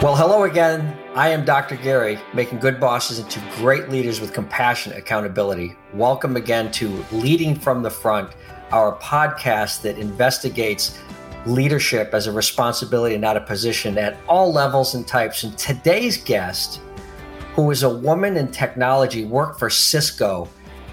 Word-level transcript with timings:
Well, 0.00 0.14
hello 0.14 0.44
again. 0.44 0.96
I 1.16 1.30
am 1.30 1.44
Dr. 1.44 1.74
Gary, 1.74 2.20
making 2.32 2.60
good 2.60 2.78
bosses 2.78 3.18
into 3.18 3.42
great 3.56 3.88
leaders 3.88 4.20
with 4.20 4.32
compassion, 4.32 4.92
accountability. 4.92 5.74
Welcome 5.92 6.36
again 6.36 6.70
to 6.70 7.04
Leading 7.10 7.56
from 7.56 7.82
the 7.82 7.90
Front, 7.90 8.30
our 8.70 8.96
podcast 9.00 9.82
that 9.82 9.98
investigates 9.98 10.96
leadership 11.46 12.14
as 12.14 12.28
a 12.28 12.32
responsibility, 12.32 13.18
not 13.18 13.36
a 13.36 13.40
position, 13.40 13.98
at 13.98 14.16
all 14.28 14.52
levels 14.52 14.94
and 14.94 15.04
types. 15.04 15.42
And 15.42 15.58
today's 15.58 16.16
guest, 16.16 16.80
who 17.54 17.68
is 17.72 17.82
a 17.82 17.90
woman 17.90 18.36
in 18.36 18.52
technology, 18.52 19.24
worked 19.24 19.58
for 19.58 19.68
Cisco, 19.68 20.48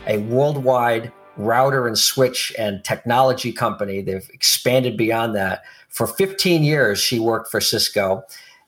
a 0.07 0.17
worldwide 0.17 1.11
router 1.37 1.85
and 1.85 1.95
switch 1.95 2.53
and 2.57 2.83
technology 2.83 3.51
company. 3.51 4.01
They've 4.01 4.27
expanded 4.33 4.97
beyond 4.97 5.35
that. 5.35 5.61
For 5.89 6.07
15 6.07 6.63
years, 6.63 6.99
she 6.99 7.19
worked 7.19 7.51
for 7.51 7.61
Cisco. 7.61 8.25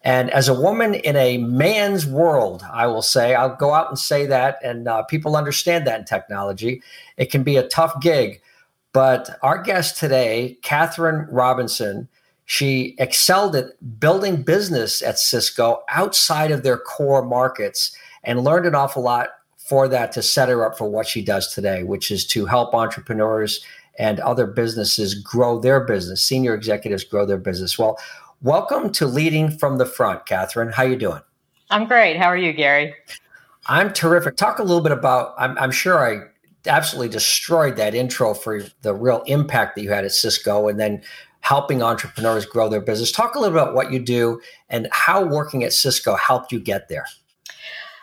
And 0.08 0.32
as 0.32 0.48
a 0.48 0.54
woman 0.54 0.94
in 0.94 1.18
a 1.18 1.38
man's 1.38 2.08
world, 2.08 2.64
I 2.72 2.88
will 2.88 3.02
say, 3.02 3.36
I'll 3.36 3.58
go 3.58 3.74
out 3.74 3.90
and 3.90 4.00
say 4.00 4.26
that, 4.26 4.58
and 4.64 4.88
uh, 4.88 5.04
people 5.04 5.36
understand 5.36 5.86
that 5.86 6.00
in 6.00 6.06
technology. 6.06 6.82
It 7.18 7.30
can 7.30 7.44
be 7.44 7.58
a 7.58 7.68
tough 7.68 8.00
gig. 8.00 8.42
But 8.94 9.38
our 9.44 9.62
guest 9.62 10.00
today, 10.00 10.60
Kathryn 10.64 11.28
Robinson, 11.30 12.08
she 12.46 12.96
excelled 13.00 13.58
at 13.58 14.00
building 14.00 14.44
business 14.44 15.02
at 15.02 15.20
Cisco 15.20 15.84
outside 15.90 16.52
of 16.52 16.64
their 16.64 16.78
core 16.78 17.26
markets 17.26 17.94
and 18.24 18.46
learned 18.46 18.66
an 18.66 18.76
awful 18.76 19.04
lot 19.04 19.32
for 19.58 19.90
that 19.90 20.14
to 20.14 20.22
set 20.22 20.48
her 20.48 20.66
up 20.66 20.78
for 20.78 20.90
what 20.90 21.06
she 21.06 21.22
does 21.22 21.54
today, 21.54 21.84
which 21.84 22.12
is 22.12 22.26
to 22.28 22.46
help 22.46 22.74
entrepreneurs 22.74 23.62
and 23.98 24.20
other 24.20 24.46
businesses 24.48 25.16
grow 25.16 25.60
their 25.60 25.80
business, 25.80 26.22
senior 26.22 26.54
executives 26.54 27.04
grow 27.04 27.26
their 27.26 27.38
business. 27.38 27.78
Well, 27.78 27.98
Welcome 28.44 28.92
to 28.92 29.08
Leading 29.08 29.50
from 29.50 29.80
the 29.80 29.86
Front, 29.88 30.28
Kathryn. 30.28 30.72
How 30.72 30.84
you 30.84 30.96
doing? 30.96 31.22
I'm 31.72 31.88
great. 31.88 32.18
How 32.18 32.28
are 32.28 32.38
you, 32.38 32.54
Gary? 32.54 32.94
I'm 33.66 33.92
terrific. 33.92 34.38
Talk 34.38 34.60
a 34.60 34.64
little 34.64 34.84
bit 34.84 34.92
about. 34.92 35.34
I'm, 35.40 35.58
I'm 35.58 35.72
sure 35.72 35.98
I 35.98 36.22
absolutely 36.68 37.10
destroyed 37.10 37.78
that 37.78 37.96
intro 37.96 38.36
for 38.36 38.62
the 38.84 38.94
real 38.94 39.24
impact 39.26 39.76
that 39.76 39.82
you 39.82 39.90
had 39.90 40.06
at 40.06 40.12
Cisco, 40.12 40.68
and 40.68 40.80
then 40.80 41.02
helping 41.40 41.82
entrepreneurs 41.82 42.46
grow 42.46 42.70
their 42.70 42.80
business. 42.80 43.12
Talk 43.12 43.34
a 43.34 43.40
little 43.40 43.56
bit 43.56 43.64
about 43.64 43.74
what 43.74 43.92
you 43.92 44.00
do 44.00 44.40
and 44.70 44.88
how 44.92 45.26
working 45.26 45.64
at 45.64 45.74
Cisco 45.74 46.16
helped 46.16 46.52
you 46.52 46.60
get 46.60 46.90
there. 46.90 47.08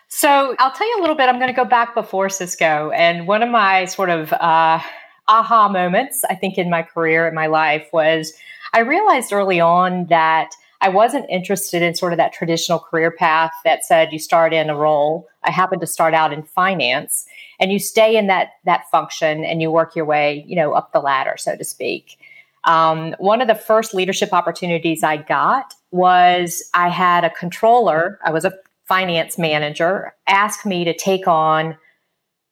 So 0.08 0.56
I'll 0.58 0.72
tell 0.72 0.88
you 0.88 0.98
a 0.98 1.02
little 1.02 1.16
bit. 1.16 1.28
I'm 1.28 1.38
going 1.38 1.46
to 1.46 1.54
go 1.56 1.64
back 1.64 1.94
before 1.94 2.28
Cisco, 2.28 2.90
and 2.90 3.28
one 3.28 3.40
of 3.40 3.50
my 3.50 3.84
sort 3.84 4.10
of 4.10 4.32
uh, 4.32 4.80
aha 5.28 5.68
moments, 5.68 6.24
I 6.28 6.34
think, 6.34 6.58
in 6.58 6.70
my 6.70 6.82
career, 6.82 7.26
in 7.26 7.34
my 7.34 7.46
life, 7.46 7.88
was 7.92 8.32
I 8.72 8.80
realized 8.80 9.32
early 9.32 9.60
on 9.60 10.06
that 10.06 10.50
I 10.80 10.88
wasn't 10.88 11.30
interested 11.30 11.80
in 11.80 11.94
sort 11.94 12.12
of 12.12 12.18
that 12.18 12.32
traditional 12.32 12.78
career 12.78 13.10
path 13.10 13.52
that 13.64 13.84
said 13.84 14.12
you 14.12 14.18
start 14.18 14.52
in 14.52 14.68
a 14.68 14.76
role. 14.76 15.26
I 15.42 15.50
happened 15.50 15.80
to 15.80 15.86
start 15.86 16.12
out 16.12 16.32
in 16.32 16.42
finance 16.42 17.26
and 17.58 17.72
you 17.72 17.78
stay 17.78 18.16
in 18.16 18.26
that 18.26 18.50
that 18.64 18.90
function 18.90 19.44
and 19.44 19.62
you 19.62 19.70
work 19.70 19.96
your 19.96 20.04
way, 20.04 20.44
you 20.46 20.56
know, 20.56 20.72
up 20.72 20.92
the 20.92 21.00
ladder, 21.00 21.36
so 21.38 21.56
to 21.56 21.64
speak. 21.64 22.18
Um, 22.64 23.14
one 23.18 23.40
of 23.40 23.48
the 23.48 23.54
first 23.54 23.94
leadership 23.94 24.32
opportunities 24.32 25.02
I 25.02 25.18
got 25.18 25.74
was 25.90 26.68
I 26.74 26.88
had 26.88 27.24
a 27.24 27.30
controller, 27.30 28.18
I 28.24 28.30
was 28.30 28.44
a 28.44 28.52
finance 28.86 29.38
manager, 29.38 30.14
ask 30.26 30.66
me 30.66 30.84
to 30.84 30.94
take 30.94 31.26
on 31.26 31.76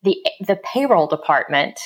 the 0.03 0.17
the 0.41 0.57
payroll 0.57 1.07
department 1.07 1.79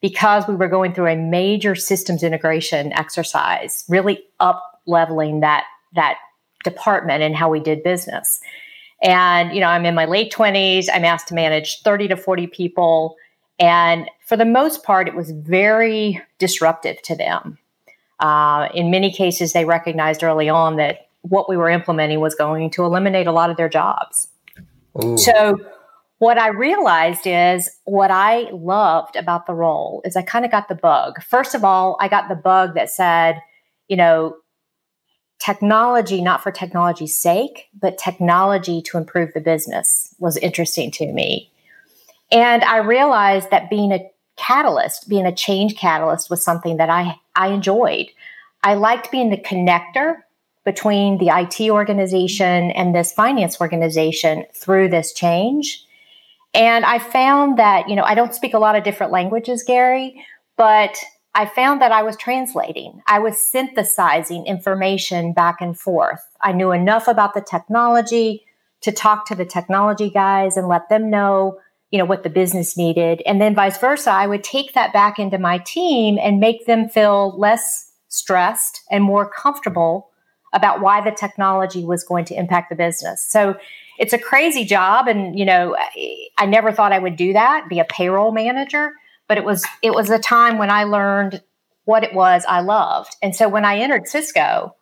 because 0.00 0.46
we 0.46 0.54
were 0.54 0.68
going 0.68 0.94
through 0.94 1.08
a 1.08 1.16
major 1.16 1.74
systems 1.74 2.22
integration 2.22 2.92
exercise, 2.92 3.84
really 3.88 4.22
up 4.40 4.62
leveling 4.86 5.40
that 5.40 5.64
that 5.94 6.18
department 6.64 7.22
and 7.22 7.34
how 7.34 7.48
we 7.48 7.60
did 7.60 7.82
business. 7.82 8.40
And 9.02 9.52
you 9.52 9.60
know, 9.60 9.68
I'm 9.68 9.86
in 9.86 9.94
my 9.94 10.04
late 10.04 10.32
20s. 10.32 10.88
I'm 10.92 11.04
asked 11.04 11.28
to 11.28 11.34
manage 11.34 11.82
30 11.82 12.08
to 12.08 12.16
40 12.16 12.46
people, 12.48 13.16
and 13.58 14.08
for 14.26 14.36
the 14.36 14.44
most 14.44 14.84
part, 14.84 15.08
it 15.08 15.14
was 15.14 15.30
very 15.30 16.20
disruptive 16.38 17.00
to 17.02 17.16
them. 17.16 17.58
Uh, 18.20 18.68
in 18.74 18.90
many 18.90 19.12
cases, 19.12 19.52
they 19.52 19.64
recognized 19.64 20.22
early 20.22 20.48
on 20.48 20.76
that 20.76 21.08
what 21.22 21.48
we 21.48 21.56
were 21.56 21.70
implementing 21.70 22.20
was 22.20 22.34
going 22.34 22.70
to 22.70 22.84
eliminate 22.84 23.26
a 23.26 23.32
lot 23.32 23.50
of 23.50 23.56
their 23.56 23.68
jobs. 23.68 24.28
Ooh. 25.02 25.16
So 25.16 25.58
what 26.18 26.38
I 26.38 26.48
realized 26.48 27.26
is 27.26 27.70
what 27.84 28.10
I 28.10 28.50
loved 28.50 29.16
about 29.16 29.46
the 29.46 29.54
role 29.54 30.02
is 30.04 30.16
I 30.16 30.22
kind 30.22 30.44
of 30.44 30.50
got 30.50 30.68
the 30.68 30.74
bug. 30.74 31.22
First 31.22 31.54
of 31.54 31.64
all, 31.64 31.96
I 32.00 32.08
got 32.08 32.28
the 32.28 32.34
bug 32.34 32.74
that 32.74 32.90
said, 32.90 33.40
you 33.88 33.96
know, 33.96 34.36
technology 35.38 36.20
not 36.20 36.42
for 36.42 36.50
technology's 36.50 37.18
sake, 37.18 37.68
but 37.78 37.98
technology 37.98 38.82
to 38.82 38.98
improve 38.98 39.32
the 39.32 39.40
business 39.40 40.14
was 40.18 40.36
interesting 40.38 40.90
to 40.90 41.12
me. 41.12 41.52
And 42.32 42.64
I 42.64 42.78
realized 42.78 43.50
that 43.50 43.70
being 43.70 43.92
a 43.92 44.10
catalyst, 44.36 45.08
being 45.08 45.26
a 45.26 45.34
change 45.34 45.76
catalyst 45.76 46.30
was 46.30 46.42
something 46.42 46.76
that 46.78 46.90
I, 46.90 47.16
I 47.36 47.48
enjoyed. 47.48 48.06
I 48.62 48.74
liked 48.74 49.10
being 49.10 49.30
the 49.30 49.36
connector 49.36 50.16
between 50.64 51.18
the 51.18 51.28
IT 51.28 51.70
organization 51.70 52.72
and 52.72 52.94
this 52.94 53.12
finance 53.12 53.60
organization 53.60 54.44
through 54.54 54.88
this 54.88 55.12
change. 55.12 55.84
And 56.54 56.84
I 56.84 56.98
found 56.98 57.58
that, 57.58 57.88
you 57.88 57.96
know, 57.96 58.02
I 58.02 58.14
don't 58.14 58.34
speak 58.34 58.54
a 58.54 58.58
lot 58.58 58.76
of 58.76 58.84
different 58.84 59.12
languages, 59.12 59.62
Gary, 59.66 60.24
but 60.56 60.98
I 61.34 61.46
found 61.46 61.80
that 61.82 61.92
I 61.92 62.02
was 62.02 62.16
translating. 62.16 63.00
I 63.06 63.18
was 63.18 63.38
synthesizing 63.38 64.46
information 64.46 65.32
back 65.32 65.60
and 65.60 65.78
forth. 65.78 66.26
I 66.40 66.52
knew 66.52 66.72
enough 66.72 67.06
about 67.06 67.34
the 67.34 67.40
technology 67.40 68.44
to 68.80 68.92
talk 68.92 69.26
to 69.26 69.34
the 69.34 69.44
technology 69.44 70.10
guys 70.10 70.56
and 70.56 70.68
let 70.68 70.88
them 70.88 71.10
know, 71.10 71.58
you 71.90 71.98
know, 71.98 72.04
what 72.04 72.22
the 72.22 72.30
business 72.30 72.76
needed. 72.76 73.22
And 73.26 73.40
then 73.40 73.54
vice 73.54 73.78
versa, 73.78 74.10
I 74.10 74.26
would 74.26 74.42
take 74.42 74.74
that 74.74 74.92
back 74.92 75.18
into 75.18 75.38
my 75.38 75.58
team 75.58 76.18
and 76.20 76.40
make 76.40 76.66
them 76.66 76.88
feel 76.88 77.38
less 77.38 77.92
stressed 78.08 78.82
and 78.90 79.04
more 79.04 79.30
comfortable 79.30 80.10
about 80.52 80.80
why 80.80 81.02
the 81.02 81.10
technology 81.10 81.84
was 81.84 82.04
going 82.04 82.24
to 82.24 82.34
impact 82.34 82.70
the 82.70 82.76
business. 82.76 83.22
So 83.22 83.56
it's 83.98 84.12
a 84.12 84.18
crazy 84.18 84.64
job. 84.64 85.08
And 85.08 85.38
you 85.38 85.44
know 85.44 85.76
i 86.38 86.46
never 86.46 86.72
thought 86.72 86.92
i 86.92 86.98
would 86.98 87.16
do 87.16 87.32
that 87.32 87.68
be 87.68 87.80
a 87.80 87.84
payroll 87.84 88.32
manager 88.32 88.92
but 89.26 89.36
it 89.36 89.44
was 89.44 89.66
it 89.82 89.92
was 89.92 90.08
a 90.08 90.18
time 90.18 90.58
when 90.58 90.70
i 90.70 90.84
learned 90.84 91.42
what 91.84 92.04
it 92.04 92.14
was 92.14 92.44
i 92.48 92.60
loved. 92.60 93.16
And 93.22 93.34
so 93.34 93.48
when 93.48 93.64
i 93.64 93.78
entered 93.78 94.08
cisco 94.08 94.74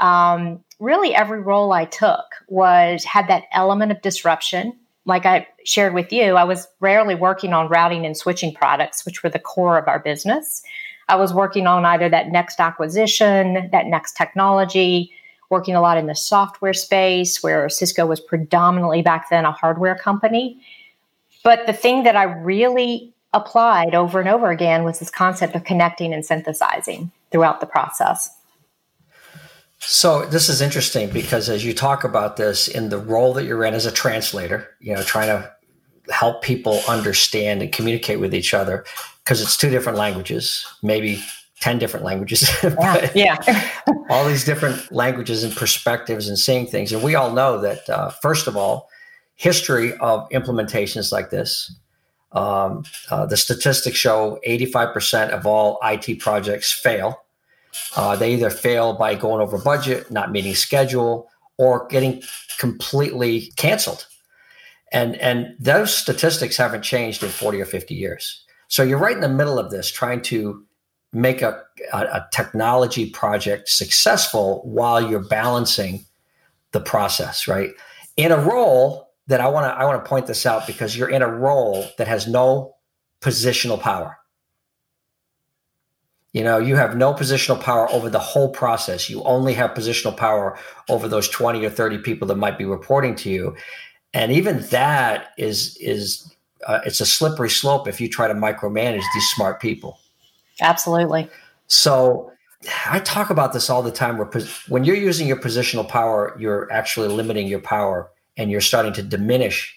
um, 0.00 0.62
really 0.80 1.14
every 1.14 1.40
role 1.40 1.72
i 1.72 1.84
took 1.84 2.24
was 2.48 3.04
had 3.04 3.28
that 3.28 3.44
element 3.52 3.92
of 3.92 4.02
disruption. 4.02 4.78
Like 5.04 5.26
i 5.26 5.46
shared 5.64 5.94
with 5.94 6.12
you 6.12 6.36
i 6.36 6.44
was 6.44 6.66
rarely 6.80 7.14
working 7.14 7.52
on 7.52 7.68
routing 7.68 8.06
and 8.06 8.16
switching 8.16 8.54
products 8.54 9.04
which 9.04 9.22
were 9.22 9.30
the 9.30 9.38
core 9.38 9.78
of 9.78 9.88
our 9.88 9.98
business. 9.98 10.62
I 11.06 11.16
was 11.16 11.34
working 11.34 11.66
on 11.66 11.84
either 11.84 12.08
that 12.08 12.28
next 12.28 12.60
acquisition 12.60 13.68
that 13.72 13.86
next 13.86 14.16
technology 14.16 15.12
working 15.50 15.74
a 15.74 15.80
lot 15.80 15.98
in 15.98 16.06
the 16.06 16.14
software 16.14 16.74
space 16.74 17.42
where 17.42 17.68
Cisco 17.68 18.06
was 18.06 18.20
predominantly 18.20 19.02
back 19.02 19.28
then 19.30 19.44
a 19.44 19.52
hardware 19.52 19.94
company. 19.94 20.60
But 21.42 21.66
the 21.66 21.72
thing 21.72 22.04
that 22.04 22.16
I 22.16 22.24
really 22.24 23.12
applied 23.32 23.94
over 23.94 24.20
and 24.20 24.28
over 24.28 24.50
again 24.50 24.84
was 24.84 24.98
this 24.98 25.10
concept 25.10 25.54
of 25.54 25.64
connecting 25.64 26.14
and 26.14 26.24
synthesizing 26.24 27.10
throughout 27.30 27.60
the 27.60 27.66
process. 27.66 28.30
So 29.80 30.24
this 30.24 30.48
is 30.48 30.62
interesting 30.62 31.10
because 31.10 31.50
as 31.50 31.64
you 31.64 31.74
talk 31.74 32.04
about 32.04 32.36
this 32.36 32.68
in 32.68 32.88
the 32.88 32.98
role 32.98 33.34
that 33.34 33.44
you're 33.44 33.64
in 33.64 33.74
as 33.74 33.84
a 33.84 33.92
translator, 33.92 34.68
you 34.80 34.94
know, 34.94 35.02
trying 35.02 35.28
to 35.28 35.52
help 36.10 36.42
people 36.42 36.80
understand 36.88 37.60
and 37.60 37.72
communicate 37.72 38.20
with 38.20 38.34
each 38.34 38.54
other 38.54 38.84
because 39.22 39.42
it's 39.42 39.56
two 39.56 39.70
different 39.70 39.98
languages, 39.98 40.66
maybe 40.82 41.22
10 41.64 41.78
different 41.78 42.04
languages. 42.04 42.46
yeah. 42.62 43.10
yeah. 43.14 43.70
all 44.10 44.28
these 44.28 44.44
different 44.44 44.92
languages 44.92 45.42
and 45.42 45.56
perspectives 45.56 46.28
and 46.28 46.38
seeing 46.38 46.66
things. 46.66 46.92
And 46.92 47.02
we 47.02 47.14
all 47.14 47.32
know 47.32 47.58
that, 47.58 47.88
uh, 47.88 48.10
first 48.10 48.46
of 48.46 48.54
all, 48.54 48.90
history 49.34 49.96
of 49.96 50.28
implementations 50.28 51.10
like 51.10 51.30
this, 51.30 51.74
um, 52.32 52.84
uh, 53.10 53.24
the 53.24 53.38
statistics 53.38 53.96
show 53.96 54.38
85% 54.46 55.30
of 55.30 55.46
all 55.46 55.78
IT 55.82 56.20
projects 56.20 56.70
fail. 56.70 57.24
Uh, 57.96 58.14
they 58.14 58.34
either 58.34 58.50
fail 58.50 58.92
by 58.92 59.14
going 59.14 59.40
over 59.40 59.56
budget, 59.56 60.10
not 60.10 60.30
meeting 60.30 60.54
schedule, 60.54 61.30
or 61.56 61.86
getting 61.86 62.22
completely 62.58 63.50
canceled. 63.56 64.06
And, 64.92 65.16
and 65.16 65.56
those 65.58 65.96
statistics 65.96 66.58
haven't 66.58 66.82
changed 66.82 67.22
in 67.22 67.30
40 67.30 67.62
or 67.62 67.64
50 67.64 67.94
years. 67.94 68.44
So 68.68 68.82
you're 68.82 68.98
right 68.98 69.14
in 69.14 69.22
the 69.22 69.30
middle 69.30 69.58
of 69.58 69.70
this, 69.70 69.90
trying 69.90 70.20
to 70.22 70.62
make 71.14 71.42
a, 71.42 71.62
a, 71.92 71.98
a 71.98 72.28
technology 72.32 73.08
project 73.10 73.68
successful 73.68 74.62
while 74.64 75.08
you're 75.08 75.24
balancing 75.24 76.04
the 76.72 76.80
process, 76.80 77.46
right? 77.48 77.70
In 78.16 78.32
a 78.32 78.38
role 78.38 79.10
that 79.26 79.40
I 79.40 79.48
want 79.48 79.64
to 79.64 79.70
I 79.70 79.84
want 79.84 80.04
to 80.04 80.08
point 80.08 80.26
this 80.26 80.44
out 80.44 80.66
because 80.66 80.96
you're 80.96 81.08
in 81.08 81.22
a 81.22 81.28
role 81.28 81.86
that 81.98 82.08
has 82.08 82.26
no 82.26 82.74
positional 83.20 83.80
power. 83.80 84.18
You 86.32 86.42
know, 86.42 86.58
you 86.58 86.74
have 86.74 86.96
no 86.96 87.14
positional 87.14 87.60
power 87.60 87.88
over 87.92 88.10
the 88.10 88.18
whole 88.18 88.48
process. 88.48 89.08
You 89.08 89.22
only 89.22 89.54
have 89.54 89.70
positional 89.70 90.16
power 90.16 90.58
over 90.88 91.06
those 91.06 91.28
20 91.28 91.64
or 91.64 91.70
30 91.70 91.98
people 91.98 92.26
that 92.26 92.34
might 92.34 92.58
be 92.58 92.64
reporting 92.64 93.14
to 93.16 93.30
you. 93.30 93.56
And 94.12 94.32
even 94.32 94.60
that 94.68 95.28
is 95.38 95.76
is 95.78 96.34
uh, 96.66 96.80
it's 96.84 97.00
a 97.00 97.06
slippery 97.06 97.50
slope 97.50 97.86
if 97.86 98.00
you 98.00 98.08
try 98.08 98.26
to 98.26 98.34
micromanage 98.34 99.04
these 99.14 99.28
smart 99.28 99.60
people. 99.60 99.98
Absolutely. 100.60 101.28
So 101.66 102.30
I 102.86 103.00
talk 103.00 103.30
about 103.30 103.52
this 103.52 103.68
all 103.68 103.82
the 103.82 103.90
time 103.90 104.18
where 104.18 104.30
when 104.68 104.84
you're 104.84 104.96
using 104.96 105.26
your 105.26 105.36
positional 105.36 105.88
power, 105.88 106.36
you're 106.38 106.70
actually 106.72 107.08
limiting 107.08 107.46
your 107.46 107.60
power 107.60 108.10
and 108.36 108.50
you're 108.50 108.60
starting 108.60 108.92
to 108.94 109.02
diminish 109.02 109.76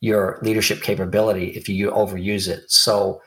your 0.00 0.38
leadership 0.42 0.82
capability 0.82 1.48
if 1.48 1.68
you 1.68 1.90
overuse 1.90 2.48
it. 2.48 2.70
So 2.70 3.20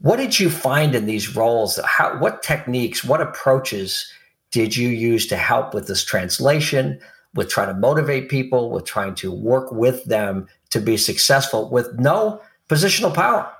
what 0.00 0.16
did 0.16 0.38
you 0.38 0.50
find 0.50 0.94
in 0.94 1.06
these 1.06 1.34
roles? 1.36 1.78
How 1.84 2.18
what 2.18 2.42
techniques, 2.42 3.04
what 3.04 3.20
approaches 3.20 4.10
did 4.50 4.76
you 4.76 4.88
use 4.88 5.26
to 5.28 5.36
help 5.36 5.74
with 5.74 5.86
this 5.86 6.04
translation, 6.04 6.98
with 7.34 7.48
trying 7.48 7.68
to 7.68 7.74
motivate 7.74 8.28
people, 8.28 8.70
with 8.70 8.84
trying 8.84 9.14
to 9.16 9.30
work 9.30 9.70
with 9.72 10.04
them 10.04 10.48
to 10.70 10.80
be 10.80 10.96
successful 10.96 11.70
with 11.70 11.98
no 11.98 12.40
positional 12.68 13.14
power? 13.14 13.50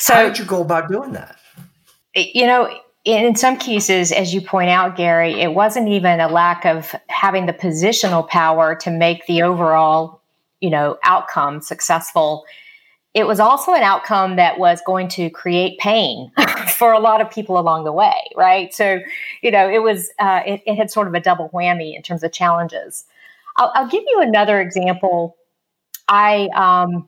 So, 0.00 0.14
how 0.14 0.22
did 0.22 0.38
you 0.38 0.46
go 0.46 0.62
about 0.62 0.88
doing 0.88 1.12
that? 1.12 1.36
You 2.14 2.46
know, 2.46 2.74
in 3.04 3.36
some 3.36 3.58
cases, 3.58 4.12
as 4.12 4.32
you 4.32 4.40
point 4.40 4.70
out, 4.70 4.96
Gary, 4.96 5.38
it 5.38 5.52
wasn't 5.52 5.88
even 5.88 6.20
a 6.20 6.28
lack 6.28 6.64
of 6.64 6.94
having 7.08 7.44
the 7.44 7.52
positional 7.52 8.26
power 8.26 8.74
to 8.76 8.90
make 8.90 9.26
the 9.26 9.42
overall, 9.42 10.22
you 10.60 10.70
know, 10.70 10.98
outcome 11.04 11.60
successful. 11.60 12.44
It 13.12 13.26
was 13.26 13.40
also 13.40 13.74
an 13.74 13.82
outcome 13.82 14.36
that 14.36 14.58
was 14.58 14.80
going 14.86 15.08
to 15.08 15.28
create 15.28 15.78
pain 15.78 16.32
for 16.78 16.92
a 16.92 16.98
lot 16.98 17.20
of 17.20 17.30
people 17.30 17.58
along 17.58 17.84
the 17.84 17.92
way, 17.92 18.14
right? 18.36 18.72
So, 18.72 19.00
you 19.42 19.50
know, 19.50 19.68
it 19.68 19.82
was 19.82 20.08
uh, 20.18 20.40
it, 20.46 20.62
it, 20.64 20.76
had 20.76 20.90
sort 20.90 21.08
of 21.08 21.14
a 21.14 21.20
double 21.20 21.50
whammy 21.50 21.94
in 21.94 22.00
terms 22.00 22.22
of 22.22 22.32
challenges. 22.32 23.04
I'll, 23.58 23.70
I'll 23.74 23.88
give 23.88 24.04
you 24.08 24.22
another 24.22 24.62
example. 24.62 25.36
I 26.08 26.48
um, 26.54 27.06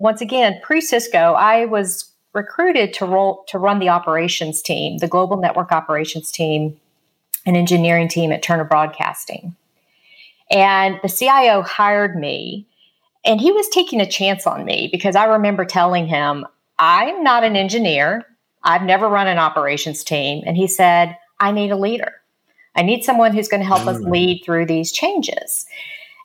once 0.00 0.20
again 0.20 0.60
pre 0.62 0.80
Cisco, 0.80 1.34
I 1.34 1.66
was 1.66 2.12
recruited 2.36 2.92
to 2.94 3.06
roll 3.06 3.44
to 3.48 3.58
run 3.58 3.80
the 3.80 3.88
operations 3.88 4.62
team, 4.62 4.98
the 4.98 5.08
global 5.08 5.38
network 5.38 5.72
operations 5.72 6.30
team 6.30 6.78
and 7.44 7.56
engineering 7.56 8.08
team 8.08 8.30
at 8.30 8.42
Turner 8.42 8.64
Broadcasting. 8.64 9.56
And 10.50 11.00
the 11.02 11.08
CIO 11.08 11.62
hired 11.62 12.16
me 12.16 12.66
and 13.24 13.40
he 13.40 13.50
was 13.50 13.68
taking 13.68 14.00
a 14.00 14.08
chance 14.08 14.46
on 14.46 14.64
me 14.64 14.88
because 14.92 15.16
I 15.16 15.24
remember 15.24 15.64
telling 15.64 16.06
him, 16.06 16.46
I'm 16.78 17.24
not 17.24 17.42
an 17.42 17.56
engineer. 17.56 18.24
I've 18.62 18.82
never 18.82 19.08
run 19.08 19.26
an 19.26 19.38
operations 19.38 20.04
team. 20.04 20.44
And 20.46 20.56
he 20.56 20.68
said, 20.68 21.16
I 21.40 21.50
need 21.50 21.72
a 21.72 21.76
leader. 21.76 22.12
I 22.76 22.82
need 22.82 23.02
someone 23.02 23.32
who's 23.32 23.48
going 23.48 23.62
to 23.62 23.66
help 23.66 23.82
mm. 23.82 23.88
us 23.88 24.00
lead 24.00 24.42
through 24.44 24.66
these 24.66 24.92
changes. 24.92 25.66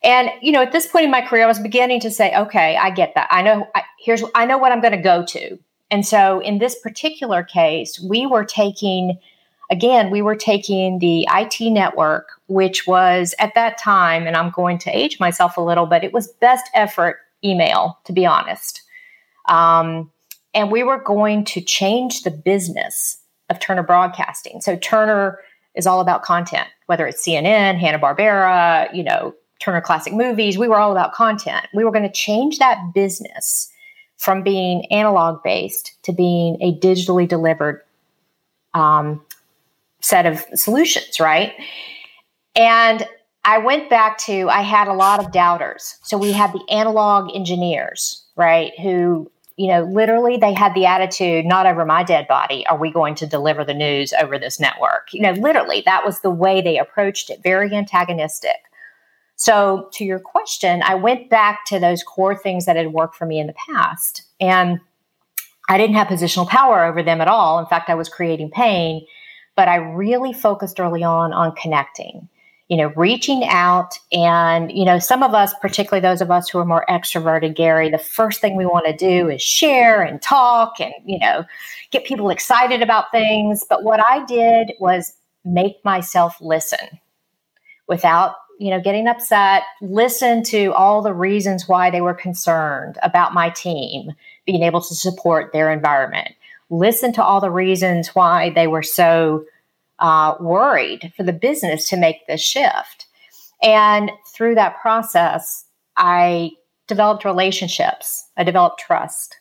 And 0.03 0.29
you 0.41 0.51
know, 0.51 0.61
at 0.61 0.71
this 0.71 0.87
point 0.87 1.05
in 1.05 1.11
my 1.11 1.21
career, 1.21 1.43
I 1.43 1.47
was 1.47 1.59
beginning 1.59 2.01
to 2.01 2.11
say, 2.11 2.35
okay, 2.35 2.75
I 2.75 2.89
get 2.89 3.13
that. 3.15 3.27
I 3.31 3.41
know 3.41 3.67
I, 3.73 3.83
here's 3.99 4.23
I 4.35 4.45
know 4.45 4.57
what 4.57 4.71
I'm 4.71 4.81
going 4.81 4.93
to 4.93 5.01
go 5.01 5.23
to. 5.25 5.59
And 5.91 6.05
so 6.05 6.39
in 6.39 6.57
this 6.57 6.79
particular 6.79 7.43
case, 7.43 7.99
we 7.99 8.25
were 8.25 8.45
taking, 8.45 9.19
again, 9.69 10.09
we 10.09 10.21
were 10.21 10.37
taking 10.37 10.99
the 10.99 11.27
IT 11.29 11.59
network, 11.69 12.29
which 12.47 12.87
was 12.87 13.35
at 13.37 13.53
that 13.55 13.77
time, 13.77 14.25
and 14.25 14.37
I'm 14.37 14.51
going 14.51 14.77
to 14.79 14.97
age 14.97 15.19
myself 15.19 15.57
a 15.57 15.61
little, 15.61 15.85
but 15.85 16.05
it 16.05 16.13
was 16.13 16.29
best 16.39 16.69
effort 16.73 17.19
email, 17.43 17.99
to 18.05 18.13
be 18.13 18.25
honest. 18.25 18.81
Um, 19.49 20.09
and 20.53 20.71
we 20.71 20.83
were 20.83 20.99
going 20.99 21.43
to 21.45 21.61
change 21.61 22.23
the 22.23 22.31
business 22.31 23.17
of 23.49 23.59
Turner 23.59 23.83
Broadcasting. 23.83 24.61
So 24.61 24.77
Turner 24.77 25.39
is 25.75 25.85
all 25.85 25.99
about 25.99 26.23
content, 26.23 26.67
whether 26.85 27.05
it's 27.05 27.25
CNN, 27.25 27.77
Hanna 27.77 27.99
Barbera, 27.99 28.93
you 28.95 29.03
know, 29.03 29.35
Turner 29.59 29.81
Classic 29.81 30.13
Movies. 30.13 30.57
We 30.57 30.67
were 30.67 30.77
all 30.77 30.91
about 30.91 31.13
content. 31.13 31.67
We 31.73 31.83
were 31.83 31.91
going 31.91 32.03
to 32.03 32.11
change 32.11 32.59
that 32.59 32.93
business 32.93 33.70
from 34.21 34.43
being 34.43 34.85
analog 34.91 35.41
based 35.41 35.93
to 36.03 36.13
being 36.13 36.55
a 36.61 36.77
digitally 36.77 37.27
delivered 37.27 37.81
um, 38.75 39.19
set 39.99 40.27
of 40.27 40.45
solutions, 40.53 41.19
right? 41.19 41.53
And 42.55 43.03
I 43.45 43.57
went 43.57 43.89
back 43.89 44.19
to, 44.19 44.47
I 44.47 44.61
had 44.61 44.87
a 44.87 44.93
lot 44.93 45.19
of 45.19 45.31
doubters. 45.31 45.97
So 46.03 46.19
we 46.19 46.33
had 46.33 46.53
the 46.53 46.63
analog 46.69 47.35
engineers, 47.35 48.23
right, 48.35 48.79
who, 48.79 49.31
you 49.57 49.67
know, 49.69 49.85
literally 49.85 50.37
they 50.37 50.53
had 50.53 50.75
the 50.75 50.85
attitude, 50.85 51.47
not 51.47 51.65
over 51.65 51.83
my 51.83 52.03
dead 52.03 52.27
body, 52.27 52.63
are 52.67 52.77
we 52.77 52.91
going 52.91 53.15
to 53.15 53.25
deliver 53.25 53.65
the 53.65 53.73
news 53.73 54.13
over 54.21 54.37
this 54.37 54.59
network? 54.59 55.07
You 55.13 55.23
know, 55.23 55.31
literally, 55.31 55.81
that 55.87 56.05
was 56.05 56.19
the 56.19 56.29
way 56.29 56.61
they 56.61 56.77
approached 56.77 57.31
it, 57.31 57.41
very 57.41 57.73
antagonistic. 57.73 58.70
So, 59.41 59.89
to 59.93 60.05
your 60.05 60.19
question, 60.19 60.83
I 60.83 60.93
went 60.93 61.31
back 61.31 61.65
to 61.65 61.79
those 61.79 62.03
core 62.03 62.37
things 62.37 62.67
that 62.67 62.75
had 62.75 62.93
worked 62.93 63.15
for 63.15 63.25
me 63.25 63.39
in 63.39 63.47
the 63.47 63.55
past. 63.73 64.21
And 64.39 64.79
I 65.67 65.79
didn't 65.79 65.95
have 65.95 66.09
positional 66.09 66.47
power 66.47 66.85
over 66.85 67.01
them 67.01 67.21
at 67.21 67.27
all. 67.27 67.57
In 67.57 67.65
fact, 67.65 67.89
I 67.89 67.95
was 67.95 68.07
creating 68.07 68.51
pain, 68.51 69.03
but 69.55 69.67
I 69.67 69.77
really 69.77 70.31
focused 70.31 70.79
early 70.79 71.01
on 71.01 71.33
on 71.33 71.55
connecting, 71.55 72.29
you 72.67 72.77
know, 72.77 72.93
reaching 72.95 73.43
out. 73.45 73.97
And, 74.11 74.71
you 74.71 74.85
know, 74.85 74.99
some 74.99 75.23
of 75.23 75.33
us, 75.33 75.55
particularly 75.59 76.01
those 76.01 76.21
of 76.21 76.29
us 76.29 76.47
who 76.47 76.59
are 76.59 76.65
more 76.65 76.85
extroverted, 76.87 77.55
Gary, 77.55 77.89
the 77.89 77.97
first 77.97 78.41
thing 78.41 78.55
we 78.55 78.67
want 78.67 78.85
to 78.85 78.95
do 78.95 79.27
is 79.27 79.41
share 79.41 80.03
and 80.03 80.21
talk 80.21 80.79
and, 80.79 80.93
you 81.03 81.17
know, 81.17 81.45
get 81.89 82.05
people 82.05 82.29
excited 82.29 82.83
about 82.83 83.09
things. 83.09 83.65
But 83.67 83.83
what 83.83 84.05
I 84.07 84.23
did 84.25 84.73
was 84.79 85.15
make 85.43 85.83
myself 85.83 86.39
listen 86.41 86.99
without 87.87 88.35
you 88.61 88.69
know, 88.69 88.79
getting 88.79 89.07
upset, 89.07 89.63
listen 89.81 90.43
to 90.43 90.71
all 90.73 91.01
the 91.01 91.15
reasons 91.15 91.67
why 91.67 91.89
they 91.89 91.99
were 91.99 92.13
concerned 92.13 92.99
about 93.01 93.33
my 93.33 93.49
team 93.49 94.11
being 94.45 94.61
able 94.61 94.79
to 94.79 94.93
support 94.93 95.51
their 95.51 95.71
environment. 95.71 96.29
Listen 96.69 97.11
to 97.13 97.23
all 97.23 97.41
the 97.41 97.49
reasons 97.49 98.09
why 98.09 98.51
they 98.51 98.67
were 98.67 98.83
so 98.83 99.43
uh, 99.97 100.35
worried 100.39 101.11
for 101.17 101.23
the 101.23 101.33
business 101.33 101.89
to 101.89 101.97
make 101.97 102.27
this 102.27 102.39
shift. 102.39 103.07
And 103.63 104.11
through 104.27 104.53
that 104.55 104.79
process, 104.79 105.65
I 105.97 106.51
developed 106.85 107.25
relationships, 107.25 108.27
I 108.37 108.43
developed 108.43 108.79
trust. 108.79 109.37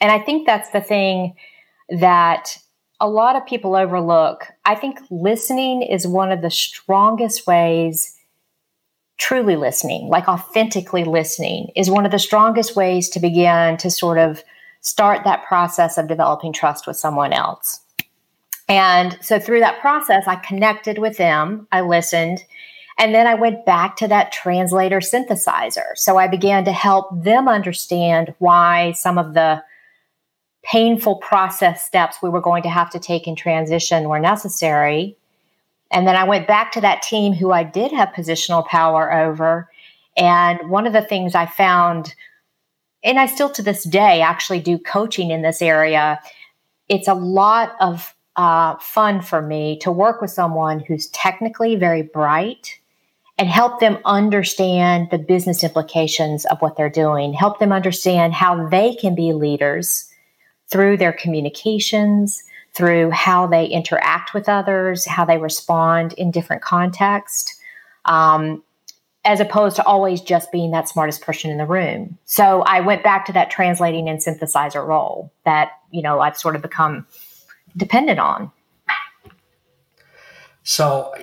And 0.00 0.10
I 0.10 0.18
think 0.18 0.46
that's 0.46 0.70
the 0.70 0.80
thing 0.80 1.36
that 1.90 2.58
a 2.98 3.08
lot 3.08 3.36
of 3.36 3.46
people 3.46 3.76
overlook. 3.76 4.48
I 4.64 4.74
think 4.74 4.98
listening 5.12 5.82
is 5.82 6.08
one 6.08 6.32
of 6.32 6.42
the 6.42 6.50
strongest 6.50 7.46
ways 7.46 8.13
truly 9.16 9.56
listening, 9.56 10.08
like 10.08 10.28
authentically 10.28 11.04
listening, 11.04 11.70
is 11.76 11.90
one 11.90 12.04
of 12.04 12.12
the 12.12 12.18
strongest 12.18 12.76
ways 12.76 13.08
to 13.10 13.20
begin 13.20 13.76
to 13.78 13.90
sort 13.90 14.18
of 14.18 14.42
start 14.80 15.24
that 15.24 15.44
process 15.44 15.96
of 15.96 16.08
developing 16.08 16.52
trust 16.52 16.86
with 16.86 16.96
someone 16.96 17.32
else. 17.32 17.80
And 18.68 19.18
so 19.20 19.38
through 19.38 19.60
that 19.60 19.80
process, 19.80 20.24
I 20.26 20.36
connected 20.36 20.98
with 20.98 21.16
them, 21.16 21.68
I 21.70 21.82
listened, 21.82 22.44
and 22.98 23.14
then 23.14 23.26
I 23.26 23.34
went 23.34 23.66
back 23.66 23.96
to 23.96 24.08
that 24.08 24.32
translator 24.32 25.00
synthesizer. 25.00 25.96
So 25.96 26.16
I 26.16 26.28
began 26.28 26.64
to 26.64 26.72
help 26.72 27.08
them 27.24 27.48
understand 27.48 28.34
why 28.38 28.92
some 28.92 29.18
of 29.18 29.34
the 29.34 29.62
painful 30.62 31.16
process 31.16 31.84
steps 31.84 32.18
we 32.22 32.30
were 32.30 32.40
going 32.40 32.62
to 32.62 32.70
have 32.70 32.90
to 32.90 32.98
take 32.98 33.26
in 33.26 33.36
transition 33.36 34.08
were 34.08 34.20
necessary 34.20 35.16
and 35.94 36.08
then 36.08 36.16
I 36.16 36.24
went 36.24 36.48
back 36.48 36.72
to 36.72 36.80
that 36.80 37.02
team 37.02 37.32
who 37.32 37.52
I 37.52 37.62
did 37.62 37.92
have 37.92 38.08
positional 38.08 38.66
power 38.66 39.12
over. 39.12 39.70
And 40.16 40.68
one 40.68 40.88
of 40.88 40.92
the 40.92 41.02
things 41.02 41.36
I 41.36 41.46
found, 41.46 42.14
and 43.04 43.18
I 43.18 43.26
still 43.26 43.48
to 43.50 43.62
this 43.62 43.84
day 43.84 44.20
actually 44.20 44.60
do 44.60 44.76
coaching 44.76 45.30
in 45.30 45.42
this 45.42 45.62
area, 45.62 46.20
it's 46.88 47.06
a 47.06 47.14
lot 47.14 47.76
of 47.80 48.12
uh, 48.34 48.76
fun 48.78 49.22
for 49.22 49.40
me 49.40 49.78
to 49.78 49.92
work 49.92 50.20
with 50.20 50.30
someone 50.30 50.80
who's 50.80 51.06
technically 51.08 51.76
very 51.76 52.02
bright 52.02 52.76
and 53.38 53.48
help 53.48 53.80
them 53.80 53.98
understand 54.04 55.08
the 55.10 55.18
business 55.18 55.62
implications 55.62 56.44
of 56.46 56.60
what 56.60 56.76
they're 56.76 56.90
doing, 56.90 57.32
help 57.32 57.60
them 57.60 57.72
understand 57.72 58.32
how 58.32 58.68
they 58.68 58.94
can 58.96 59.14
be 59.14 59.32
leaders 59.32 60.10
through 60.70 60.96
their 60.96 61.12
communications, 61.12 62.42
through 62.74 63.10
how 63.10 63.46
they 63.46 63.66
interact 63.66 64.34
with 64.34 64.48
others, 64.48 65.06
how 65.06 65.24
they 65.24 65.38
respond 65.38 66.12
in 66.14 66.30
different 66.30 66.62
contexts, 66.62 67.56
um, 68.04 68.62
as 69.24 69.40
opposed 69.40 69.76
to 69.76 69.84
always 69.84 70.20
just 70.20 70.52
being 70.52 70.70
that 70.72 70.88
smartest 70.88 71.22
person 71.22 71.50
in 71.50 71.56
the 71.56 71.66
room. 71.66 72.18
So 72.24 72.62
I 72.62 72.80
went 72.80 73.02
back 73.02 73.24
to 73.26 73.32
that 73.32 73.50
translating 73.50 74.08
and 74.08 74.18
synthesizer 74.18 74.86
role 74.86 75.32
that 75.44 75.72
you 75.90 76.02
know 76.02 76.20
I've 76.20 76.36
sort 76.36 76.56
of 76.56 76.62
become 76.62 77.06
dependent 77.76 78.18
on. 78.18 78.50
So 80.64 81.14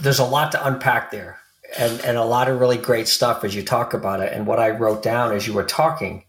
there's 0.00 0.18
a 0.20 0.24
lot 0.24 0.52
to 0.52 0.66
unpack 0.66 1.10
there 1.10 1.38
and, 1.78 2.00
and 2.00 2.16
a 2.16 2.24
lot 2.24 2.48
of 2.48 2.60
really 2.60 2.76
great 2.76 3.08
stuff 3.08 3.44
as 3.44 3.54
you 3.54 3.62
talk 3.62 3.92
about 3.94 4.20
it. 4.20 4.32
And 4.32 4.46
what 4.46 4.60
I 4.60 4.70
wrote 4.70 5.02
down 5.02 5.32
as 5.32 5.46
you 5.46 5.52
were 5.52 5.64
talking 5.64 6.24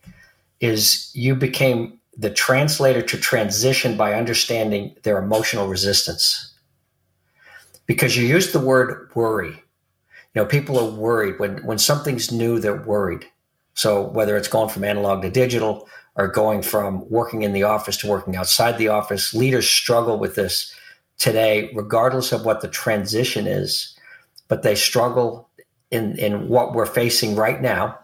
is 0.59 1.11
you 1.13 1.35
became 1.35 1.99
the 2.17 2.29
translator 2.29 3.01
to 3.01 3.17
transition 3.17 3.97
by 3.97 4.13
understanding 4.13 4.95
their 5.03 5.17
emotional 5.17 5.67
resistance. 5.67 6.53
Because 7.85 8.17
you 8.17 8.25
use 8.25 8.51
the 8.51 8.59
word 8.59 9.11
worry. 9.15 9.49
You 9.49 10.41
know, 10.41 10.45
people 10.45 10.79
are 10.79 10.99
worried 10.99 11.39
when, 11.39 11.57
when 11.65 11.77
something's 11.77 12.31
new, 12.31 12.59
they're 12.59 12.81
worried. 12.81 13.25
So 13.73 14.07
whether 14.09 14.37
it's 14.37 14.47
going 14.47 14.69
from 14.69 14.83
analog 14.83 15.21
to 15.21 15.29
digital 15.29 15.87
or 16.15 16.27
going 16.27 16.61
from 16.61 17.09
working 17.09 17.41
in 17.41 17.53
the 17.53 17.63
office 17.63 17.97
to 17.97 18.07
working 18.07 18.35
outside 18.35 18.77
the 18.77 18.87
office, 18.87 19.33
leaders 19.33 19.69
struggle 19.69 20.17
with 20.17 20.35
this 20.35 20.73
today, 21.17 21.71
regardless 21.73 22.31
of 22.31 22.45
what 22.45 22.61
the 22.61 22.67
transition 22.67 23.47
is, 23.47 23.97
but 24.47 24.63
they 24.63 24.75
struggle 24.75 25.49
in, 25.91 26.17
in 26.17 26.47
what 26.47 26.73
we're 26.73 26.85
facing 26.85 27.35
right 27.35 27.61
now 27.61 27.97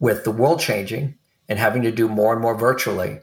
with 0.00 0.24
the 0.24 0.30
world 0.30 0.60
changing 0.60 1.16
and 1.48 1.58
having 1.58 1.82
to 1.82 1.90
do 1.90 2.08
more 2.08 2.32
and 2.32 2.42
more 2.42 2.56
virtually 2.56 3.20